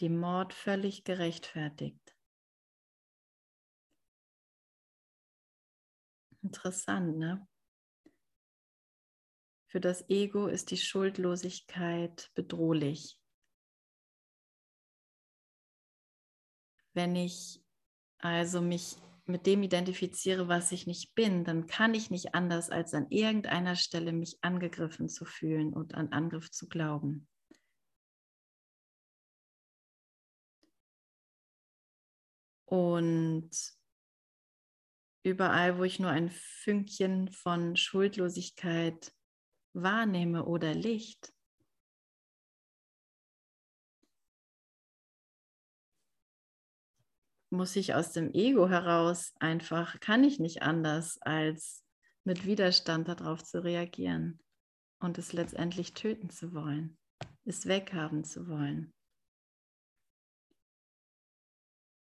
[0.00, 2.16] die Mord völlig gerechtfertigt.
[6.42, 7.46] Interessant, ne?
[9.70, 13.16] Für das Ego ist die Schuldlosigkeit bedrohlich.
[16.92, 17.62] Wenn ich
[18.18, 22.94] also mich mit dem identifiziere, was ich nicht bin, dann kann ich nicht anders, als
[22.94, 27.28] an irgendeiner Stelle mich angegriffen zu fühlen und an Angriff zu glauben.
[32.64, 33.50] Und
[35.22, 39.12] überall, wo ich nur ein Fünkchen von Schuldlosigkeit
[39.72, 41.32] wahrnehme oder Licht,
[47.50, 51.84] muss ich aus dem Ego heraus einfach, kann ich nicht anders, als
[52.24, 54.40] mit Widerstand darauf zu reagieren
[55.00, 56.96] und es letztendlich töten zu wollen,
[57.44, 58.94] es weghaben zu wollen.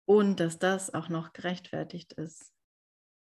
[0.06, 2.53] Und dass das auch noch gerechtfertigt ist.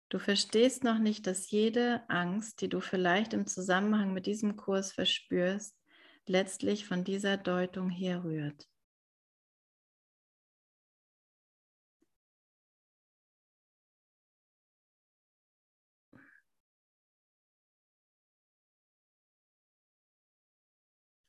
[0.09, 4.91] Du verstehst noch nicht, dass jede Angst, die du vielleicht im Zusammenhang mit diesem Kurs
[4.93, 5.77] verspürst,
[6.27, 8.67] letztlich von dieser Deutung herrührt.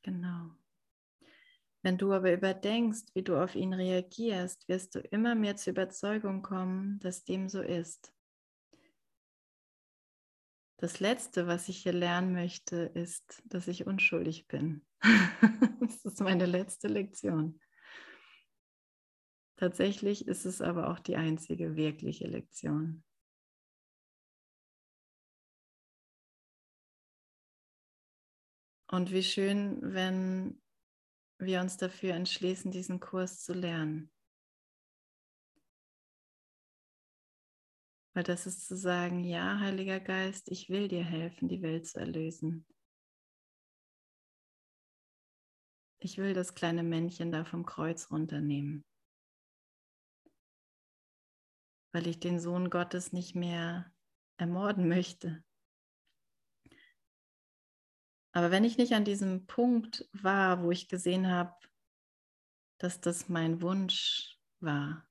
[0.04, 0.58] Genau.
[1.82, 6.44] Wenn du aber überdenkst, wie du auf ihn reagierst, wirst du immer mehr zur Überzeugung
[6.44, 8.14] kommen, dass dem so ist.
[10.80, 14.86] Das Letzte, was ich hier lernen möchte, ist, dass ich unschuldig bin.
[15.82, 17.60] das ist meine letzte Lektion.
[19.56, 23.04] Tatsächlich ist es aber auch die einzige wirkliche Lektion.
[28.90, 30.62] Und wie schön, wenn
[31.40, 34.12] wir uns dafür entschließen, diesen Kurs zu lernen.
[38.18, 42.00] Weil das ist zu sagen, ja, Heiliger Geist, ich will dir helfen, die Welt zu
[42.00, 42.66] erlösen.
[46.00, 48.84] Ich will das kleine Männchen da vom Kreuz runternehmen,
[51.92, 53.94] weil ich den Sohn Gottes nicht mehr
[54.38, 55.44] ermorden möchte.
[58.32, 61.54] Aber wenn ich nicht an diesem Punkt war, wo ich gesehen habe,
[62.80, 65.07] dass das mein Wunsch war,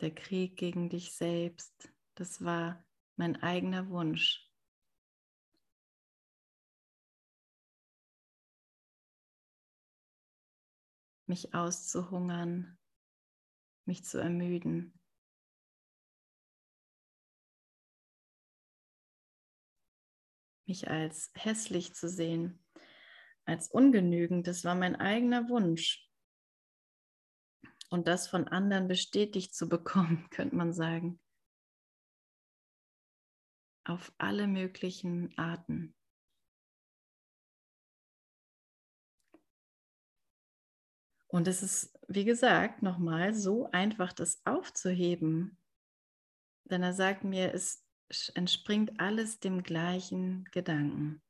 [0.00, 2.84] der Krieg gegen dich selbst, das war
[3.16, 4.46] mein eigener Wunsch.
[11.26, 12.76] mich auszuhungern,
[13.84, 15.00] mich zu ermüden.
[20.70, 22.64] mich als hässlich zu sehen,
[23.44, 24.46] als ungenügend.
[24.46, 26.09] Das war mein eigener Wunsch.
[27.90, 31.20] Und das von anderen bestätigt zu bekommen, könnte man sagen.
[33.84, 35.94] Auf alle möglichen Arten.
[41.26, 45.58] Und es ist, wie gesagt, nochmal so einfach, das aufzuheben.
[46.64, 47.84] Denn er sagt mir, es
[48.34, 51.22] entspringt alles dem gleichen Gedanken.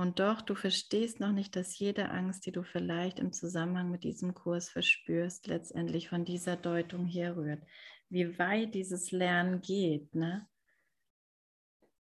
[0.00, 4.02] Und doch, du verstehst noch nicht, dass jede Angst, die du vielleicht im Zusammenhang mit
[4.02, 7.62] diesem Kurs verspürst, letztendlich von dieser Deutung herrührt.
[8.08, 10.48] Wie weit dieses Lernen geht, ne?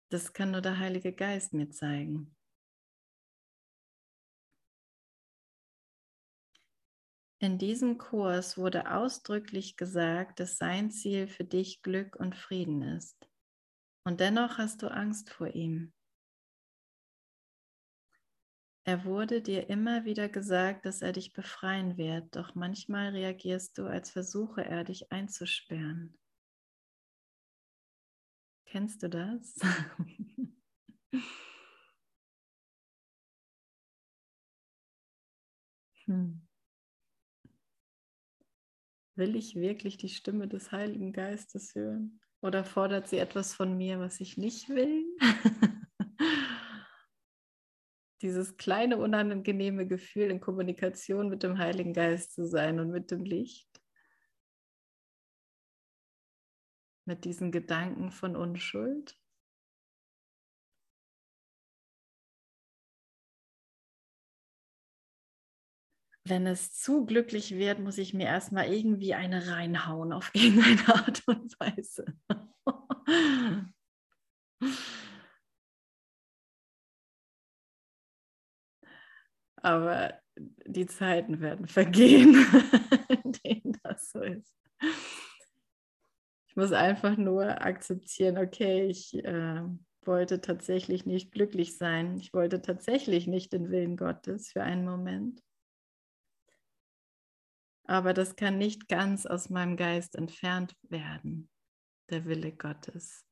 [0.09, 2.35] Das kann nur der Heilige Geist mir zeigen.
[7.39, 13.29] In diesem Kurs wurde ausdrücklich gesagt, dass sein Ziel für dich Glück und Frieden ist.
[14.03, 15.93] Und dennoch hast du Angst vor ihm.
[18.87, 23.85] Er wurde dir immer wieder gesagt, dass er dich befreien wird, doch manchmal reagierst du,
[23.85, 26.17] als versuche er dich einzusperren.
[28.65, 29.59] Kennst du das?
[36.05, 36.47] hm.
[39.15, 42.21] Will ich wirklich die Stimme des Heiligen Geistes hören?
[42.39, 45.03] Oder fordert sie etwas von mir, was ich nicht will?
[48.21, 53.23] Dieses kleine, unangenehme Gefühl, in Kommunikation mit dem Heiligen Geist zu sein und mit dem
[53.23, 53.69] Licht.
[57.05, 59.17] Mit diesen Gedanken von Unschuld.
[66.29, 71.23] wenn es zu glücklich wird, muss ich mir erstmal irgendwie eine reinhauen auf irgendeine Art
[71.27, 72.05] und Weise.
[79.67, 80.13] Aber
[80.65, 82.33] die Zeiten werden vergehen,
[83.23, 84.53] in denen das so ist.
[86.47, 89.61] Ich muss einfach nur akzeptieren, okay, ich äh,
[90.01, 92.17] wollte tatsächlich nicht glücklich sein.
[92.17, 95.41] Ich wollte tatsächlich nicht den Willen Gottes für einen Moment
[97.87, 101.49] aber das kann nicht ganz aus meinem Geist entfernt werden,
[102.09, 103.25] der Wille Gottes.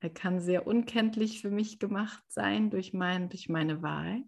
[0.00, 4.22] Er kann sehr unkenntlich für mich gemacht sein durch, mein, durch meine Wahl,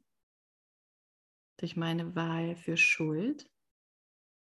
[1.58, 3.50] durch meine Wahl für Schuld,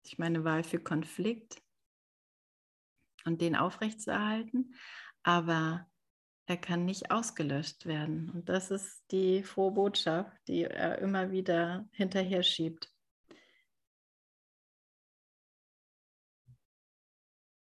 [0.04, 1.64] durch meine Wahl für Konflikt
[3.26, 4.76] und den aufrechtzuerhalten,
[5.24, 5.90] aber
[6.48, 8.30] er kann nicht ausgelöscht werden.
[8.30, 12.92] Und das ist die frohe Botschaft, die er immer wieder hinterher schiebt.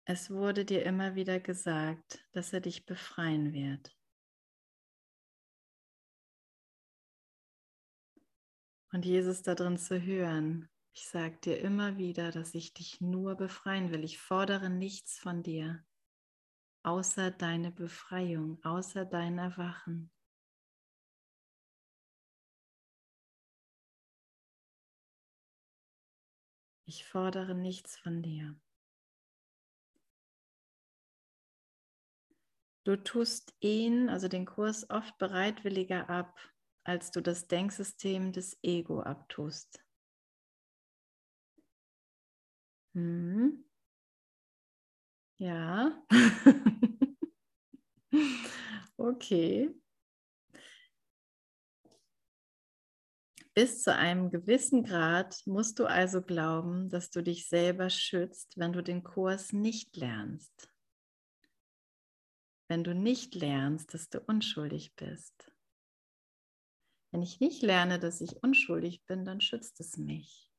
[0.04, 3.97] Es wurde dir immer wieder gesagt, dass er dich befreien wird.
[8.92, 13.92] Und Jesus darin zu hören, ich sage dir immer wieder, dass ich dich nur befreien
[13.92, 14.02] will.
[14.02, 15.84] Ich fordere nichts von dir,
[16.82, 20.10] außer deine Befreiung, außer dein Erwachen.
[26.86, 28.58] Ich fordere nichts von dir.
[32.84, 36.40] Du tust ihn, also den Kurs, oft bereitwilliger ab,
[36.88, 39.84] als du das Denksystem des Ego abtust.
[42.94, 43.64] Hm.
[45.36, 46.02] Ja.
[48.96, 49.70] okay.
[53.54, 58.72] Bis zu einem gewissen Grad musst du also glauben, dass du dich selber schützt, wenn
[58.72, 60.72] du den Kurs nicht lernst
[62.70, 65.57] wenn du nicht lernst, dass du unschuldig bist.
[67.10, 70.50] Wenn ich nicht lerne, dass ich unschuldig bin, dann schützt es mich.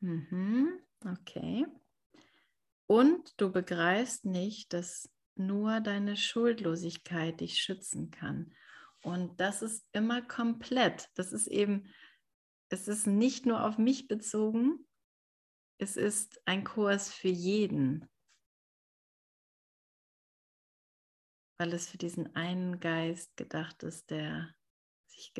[0.00, 1.66] Mhm, okay.
[2.86, 8.54] Und du begreifst nicht, dass nur deine Schuldlosigkeit dich schützen kann.
[9.02, 11.10] Und das ist immer komplett.
[11.14, 11.92] Das ist eben,
[12.68, 14.86] es ist nicht nur auf mich bezogen,
[15.78, 18.08] es ist ein Kurs für jeden.
[21.58, 24.54] Weil es für diesen einen Geist gedacht ist, der
[25.06, 25.32] sich,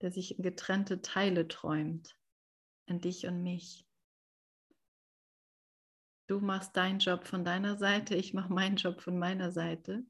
[0.00, 2.16] der sich in getrennte Teile träumt,
[2.86, 3.86] in dich und mich.
[6.26, 10.04] Du machst deinen Job von deiner Seite, ich mache meinen Job von meiner Seite.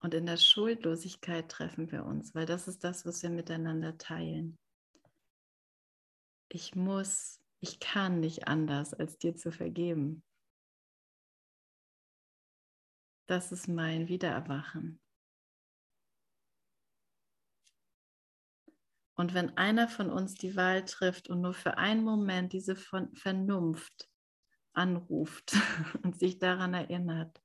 [0.00, 4.58] Und in der Schuldlosigkeit treffen wir uns, weil das ist das, was wir miteinander teilen.
[6.48, 10.24] Ich muss, ich kann nicht anders, als dir zu vergeben.
[13.26, 15.00] Das ist mein Wiedererwachen.
[19.14, 24.10] Und wenn einer von uns die Wahl trifft und nur für einen Moment diese Vernunft
[24.72, 25.52] anruft
[26.02, 27.42] und sich daran erinnert,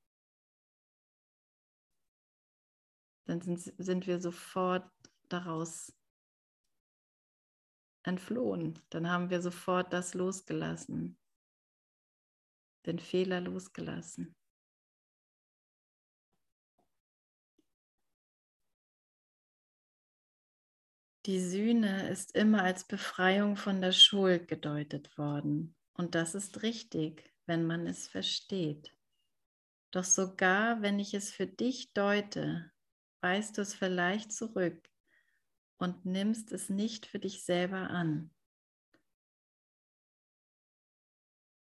[3.26, 4.90] dann sind, wir sofort
[5.28, 5.94] daraus
[8.02, 8.80] entflohen.
[8.88, 11.18] Dann haben wir sofort das losgelassen,
[12.86, 14.37] den Fehler losgelassen.
[21.28, 25.76] Die Sühne ist immer als Befreiung von der Schuld gedeutet worden.
[25.92, 28.96] Und das ist richtig, wenn man es versteht.
[29.90, 32.72] Doch sogar wenn ich es für dich deute,
[33.20, 34.88] weißt du es vielleicht zurück
[35.76, 38.30] und nimmst es nicht für dich selber an.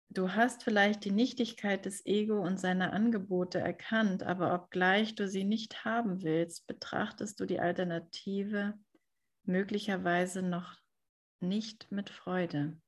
[0.08, 5.44] Du hast vielleicht die Nichtigkeit des Ego und seiner Angebote erkannt, aber obgleich du sie
[5.44, 8.80] nicht haben willst, betrachtest du die Alternative
[9.50, 10.80] möglicherweise noch
[11.42, 12.80] nicht mit Freude.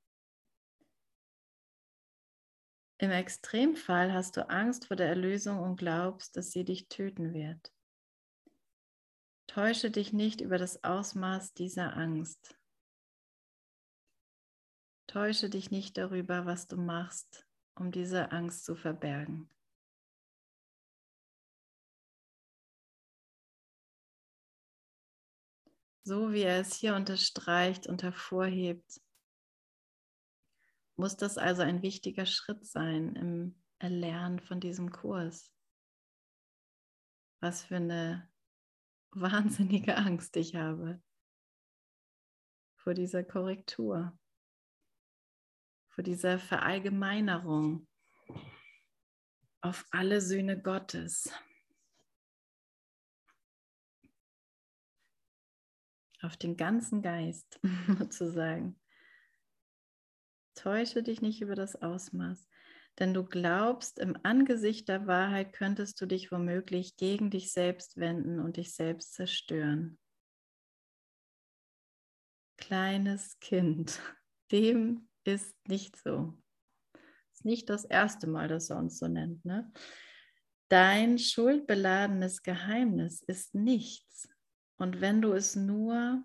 [3.00, 7.74] Im Extremfall hast du Angst vor der Erlösung und glaubst, dass sie dich töten wird.
[9.48, 12.58] Täusche dich nicht über das Ausmaß dieser Angst.
[15.08, 17.46] Täusche dich nicht darüber, was du machst,
[17.76, 19.50] um diese Angst zu verbergen.
[26.04, 29.02] So wie er es hier unterstreicht und hervorhebt,
[30.96, 35.52] muss das also ein wichtiger Schritt sein im Erlernen von diesem Kurs.
[37.40, 38.30] Was für eine
[39.12, 41.02] wahnsinnige Angst ich habe
[42.78, 44.18] vor dieser Korrektur,
[45.90, 47.88] vor dieser Verallgemeinerung
[49.62, 51.32] auf alle Söhne Gottes.
[56.24, 57.60] Auf den ganzen Geist
[58.00, 58.80] sozusagen.
[60.56, 62.48] Täusche dich nicht über das Ausmaß,
[63.00, 68.40] denn du glaubst, im Angesicht der Wahrheit könntest du dich womöglich gegen dich selbst wenden
[68.40, 69.98] und dich selbst zerstören.
[72.58, 74.00] Kleines Kind,
[74.52, 76.38] dem ist nicht so.
[77.34, 79.44] Ist nicht das erste Mal, dass er uns so nennt.
[79.46, 79.72] Ne?
[80.70, 84.30] Dein schuldbeladenes Geheimnis ist nichts,
[84.82, 86.24] und wenn du es nur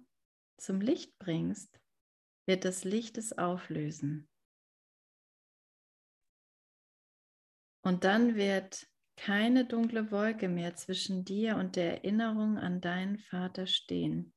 [0.57, 1.79] zum Licht bringst,
[2.47, 4.31] wird das Licht es auflösen.
[7.83, 13.67] Und dann wird keine dunkle Wolke mehr zwischen dir und der Erinnerung an deinen Vater
[13.67, 14.33] stehen.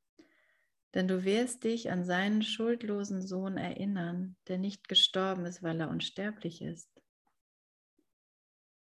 [0.92, 5.88] Denn du wirst dich an seinen schuldlosen Sohn erinnern, der nicht gestorben ist, weil er
[5.88, 6.90] unsterblich ist.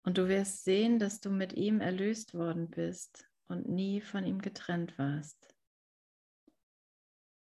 [0.03, 4.41] Und du wirst sehen, dass du mit ihm erlöst worden bist und nie von ihm
[4.41, 5.55] getrennt warst.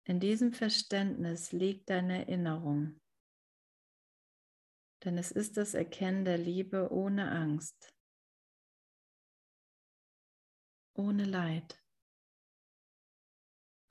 [0.04, 3.02] In diesem Verständnis liegt deine Erinnerung,
[5.04, 7.96] denn es ist das Erkennen der Liebe ohne Angst,
[10.94, 11.84] ohne Leid,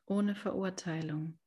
[0.07, 1.38] ohne Verurteilung.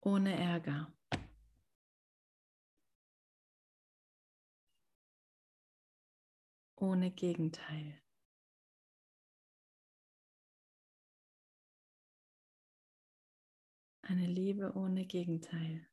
[0.00, 0.97] Ohne Ärger.
[6.80, 8.00] Ohne Gegenteil.
[14.02, 15.86] Eine Liebe ohne Gegenteil.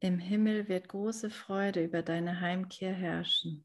[0.00, 3.64] Im Himmel wird große Freude über deine Heimkehr herrschen.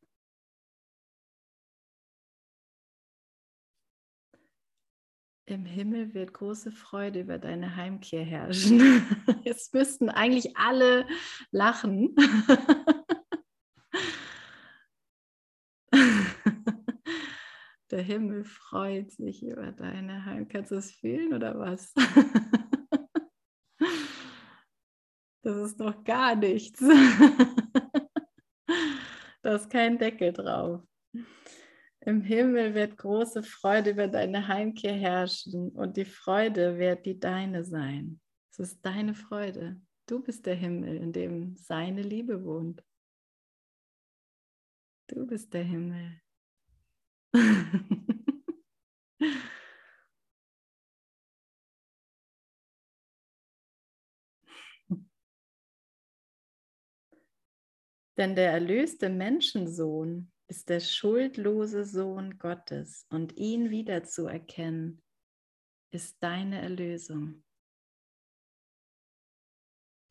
[5.45, 8.82] Im Himmel wird große Freude über deine Heimkehr herrschen.
[9.45, 11.07] Jetzt müssten eigentlich alle
[11.51, 12.13] lachen.
[17.91, 20.47] Der Himmel freut sich über deine Heim.
[20.47, 21.93] Kannst du es fühlen oder was?
[25.43, 26.81] Das ist doch gar nichts.
[29.43, 30.81] Da ist kein Deckel drauf.
[32.01, 37.63] Im Himmel wird große Freude über deine Heimkehr herrschen und die Freude wird die deine
[37.63, 38.19] sein.
[38.51, 39.79] Es ist deine Freude.
[40.05, 42.83] Du bist der Himmel, in dem seine Liebe wohnt.
[45.07, 46.19] Du bist der Himmel.
[58.17, 65.03] Denn der erlöste Menschensohn ist der schuldlose Sohn Gottes und ihn wiederzuerkennen
[65.91, 67.43] ist deine Erlösung.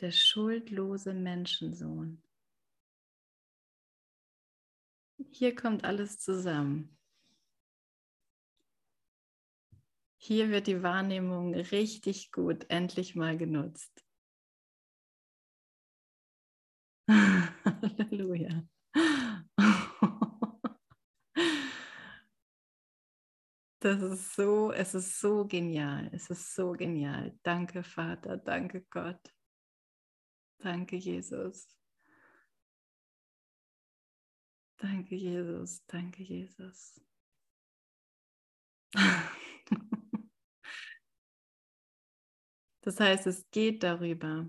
[0.00, 2.22] Der schuldlose Menschensohn.
[5.32, 6.95] Hier kommt alles zusammen.
[10.26, 14.04] Hier wird die Wahrnehmung richtig gut endlich mal genutzt.
[17.08, 18.66] Halleluja.
[23.78, 26.10] Das ist so, es ist so genial.
[26.12, 27.38] Es ist so genial.
[27.44, 28.36] Danke, Vater.
[28.36, 29.32] Danke, Gott.
[30.58, 31.68] Danke, Jesus.
[34.78, 35.86] Danke, Jesus.
[35.86, 37.00] Danke, Jesus.
[42.86, 44.48] Das heißt, es geht darüber,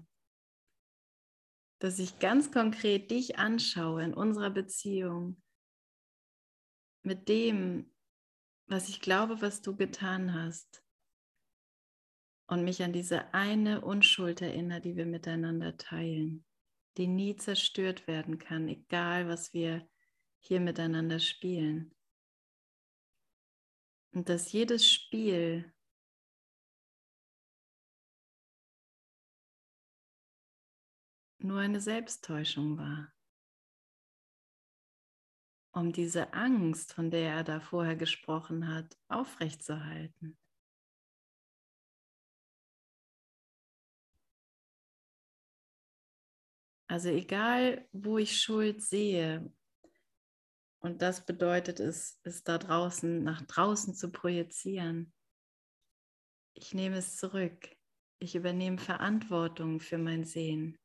[1.79, 5.41] dass ich ganz konkret dich anschaue in unserer Beziehung
[7.01, 7.91] mit dem,
[8.67, 10.83] was ich glaube, was du getan hast
[12.45, 16.45] und mich an diese eine Unschuld erinnere, die wir miteinander teilen,
[16.97, 19.89] die nie zerstört werden kann, egal was wir
[20.41, 21.91] hier miteinander spielen.
[24.11, 25.73] Und dass jedes Spiel
[31.39, 33.13] nur eine Selbsttäuschung war.
[35.71, 40.37] Um diese Angst, von der er da vorher gesprochen hat, aufrechtzuerhalten.
[46.89, 49.51] Also egal, wo ich Schuld sehe,
[50.79, 55.11] und das bedeutet es, es da draußen, nach draußen zu projizieren.
[56.53, 57.75] Ich nehme es zurück.
[58.19, 60.77] Ich übernehme Verantwortung für mein Sehen.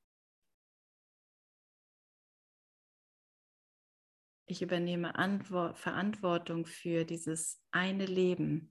[4.52, 8.70] Ich übernehme Antwort, Verantwortung für dieses eine Leben,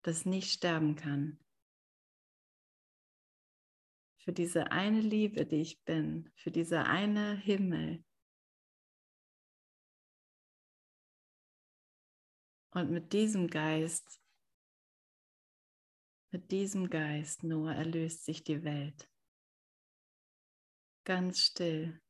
[0.00, 1.38] das nicht sterben kann.
[4.16, 8.02] Für diese eine Liebe, die ich bin, für diese eine Himmel.
[12.70, 14.22] Und mit diesem Geist,
[16.30, 19.06] mit diesem Geist nur erlöst sich die Welt.
[21.04, 22.00] Ganz still,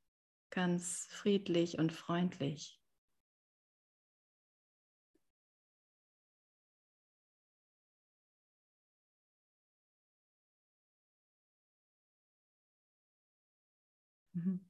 [0.50, 2.79] ganz friedlich und freundlich.
[14.34, 14.60] Mhm.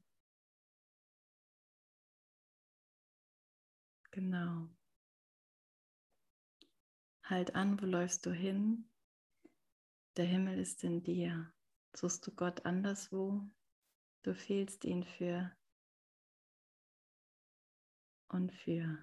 [4.13, 4.69] Genau.
[7.23, 8.85] Halt an, wo läufst du hin?
[10.17, 11.53] Der Himmel ist in dir.
[11.97, 13.43] Suchst du Gott anderswo?
[14.23, 15.53] Du fehlst ihn für
[18.29, 18.99] und für.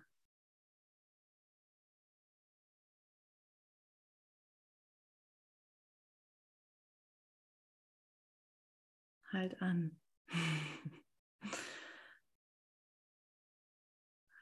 [9.32, 9.97] Halt an.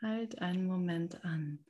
[0.01, 1.65] halt einen Moment an.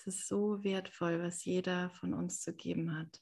[0.00, 3.20] Es ist so wertvoll, was jeder von uns zu geben hat.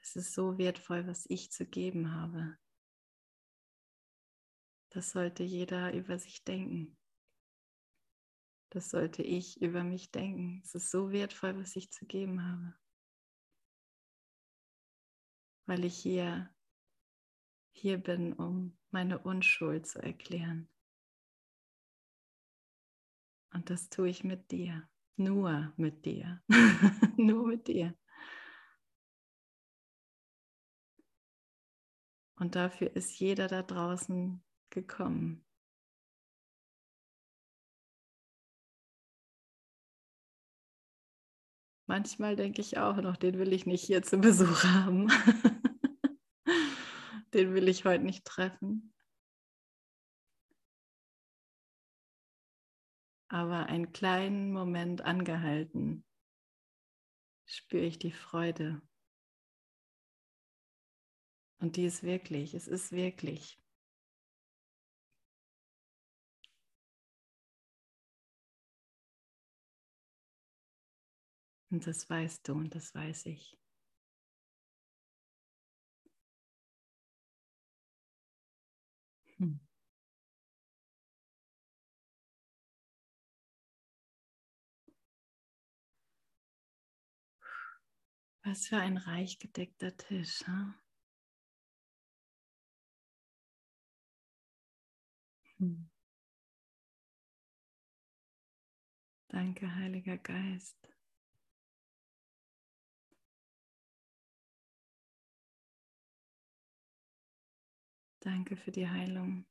[0.00, 2.56] Es ist so wertvoll, was ich zu geben habe.
[4.94, 6.96] Das sollte jeder über sich denken.
[8.70, 10.60] Das sollte ich über mich denken.
[10.62, 12.78] Es ist so wertvoll, was ich zu geben habe.
[15.66, 16.54] Weil ich hier,
[17.72, 20.68] hier bin, um meine Unschuld zu erklären.
[23.52, 24.88] Und das tue ich mit dir.
[25.16, 26.40] Nur mit dir.
[27.16, 27.98] Nur mit dir.
[32.36, 34.43] Und dafür ist jeder da draußen
[34.74, 35.44] gekommen.
[41.86, 45.08] Manchmal denke ich auch noch, den will ich nicht hier zu Besuch haben.
[47.34, 48.92] den will ich heute nicht treffen.
[53.28, 56.04] Aber einen kleinen Moment angehalten,
[57.46, 58.80] spüre ich die Freude.
[61.58, 63.58] Und die ist wirklich, es ist wirklich.
[71.74, 73.58] Und das weißt du und das weiß ich.
[79.38, 79.58] Hm.
[88.44, 90.44] Was für ein reich gedeckter Tisch.
[95.58, 95.90] Hm?
[99.26, 100.93] Danke, Heiliger Geist.
[108.24, 109.44] Danke für die Heilung.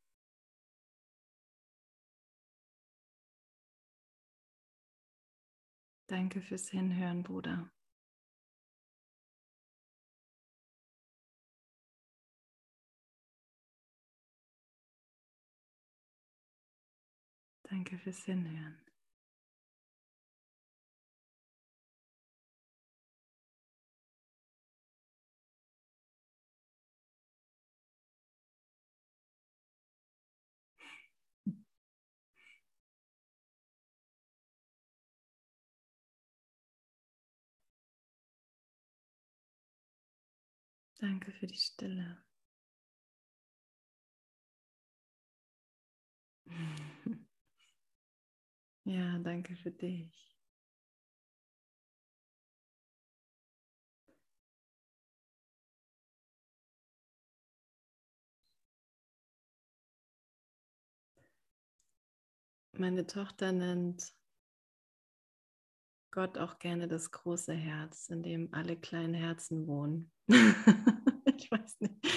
[6.08, 7.72] Danke fürs Hinhören, Bruder.
[17.70, 18.83] Danke fürs Hinhören.
[41.04, 42.18] Danke für die Stille.
[48.86, 50.38] Ja, danke für dich.
[62.74, 64.14] Meine Tochter nennt
[66.14, 70.12] Gott auch gerne das große Herz, in dem alle kleinen Herzen wohnen.
[70.30, 72.08] ich weiß nicht.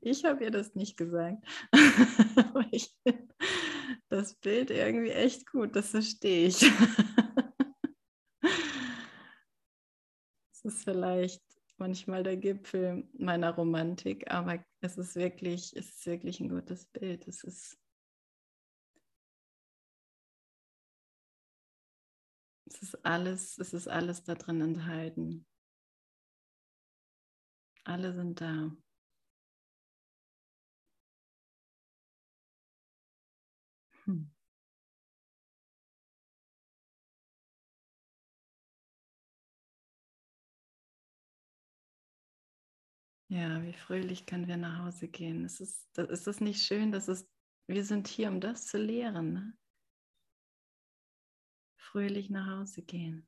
[0.00, 1.46] Ich habe ihr das nicht gesagt.
[2.36, 3.28] Aber ich finde
[4.08, 5.76] das Bild irgendwie echt gut.
[5.76, 6.68] Das verstehe ich.
[10.52, 11.44] Es ist vielleicht
[11.76, 17.28] manchmal der Gipfel meiner Romantik, aber es ist wirklich, es ist wirklich ein gutes Bild.
[17.28, 17.78] Es ist
[23.02, 25.46] alles, es ist alles da drin enthalten.
[27.84, 28.70] Alle sind da.
[34.04, 34.24] Hm.
[43.28, 45.44] Ja, wie fröhlich können wir nach Hause gehen.
[45.44, 47.26] Es ist, ist das nicht schön, dass es,
[47.66, 49.32] wir sind hier, um das zu lehren.
[49.32, 49.54] Ne?
[51.94, 53.24] Fröhlich nach Hause gehen.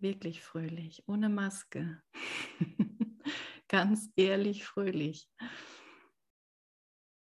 [0.00, 2.02] Wirklich fröhlich, ohne Maske.
[3.68, 5.30] Ganz ehrlich fröhlich.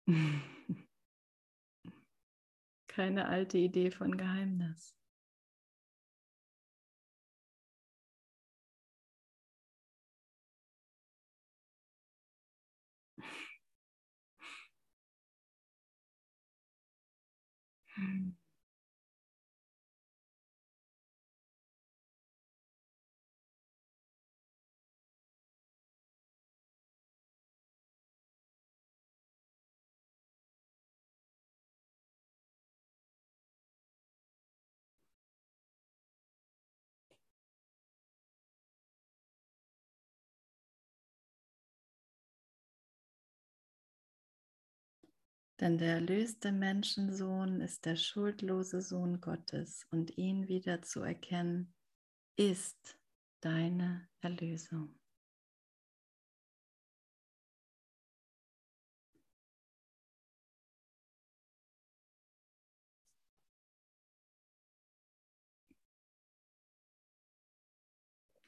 [2.87, 4.97] Keine alte Idee von Geheimnis.
[17.99, 18.40] Mm.
[45.61, 51.73] Denn der erlöste Menschensohn ist der schuldlose Sohn Gottes und ihn wieder zu erkennen,
[52.35, 52.97] ist
[53.41, 54.95] deine Erlösung.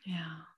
[0.05, 0.52] Ja.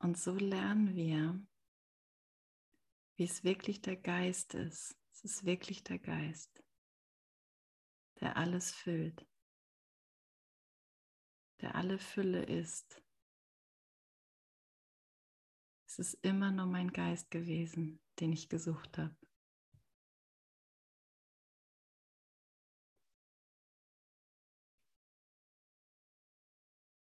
[0.00, 1.38] Und so lernen wir,
[3.16, 4.96] wie es wirklich der Geist ist.
[5.12, 6.64] Es ist wirklich der Geist,
[8.20, 9.26] der alles füllt,
[11.60, 13.02] der alle Fülle ist.
[15.86, 19.14] Es ist immer nur mein Geist gewesen, den ich gesucht habe.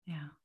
[0.04, 0.43] Ja.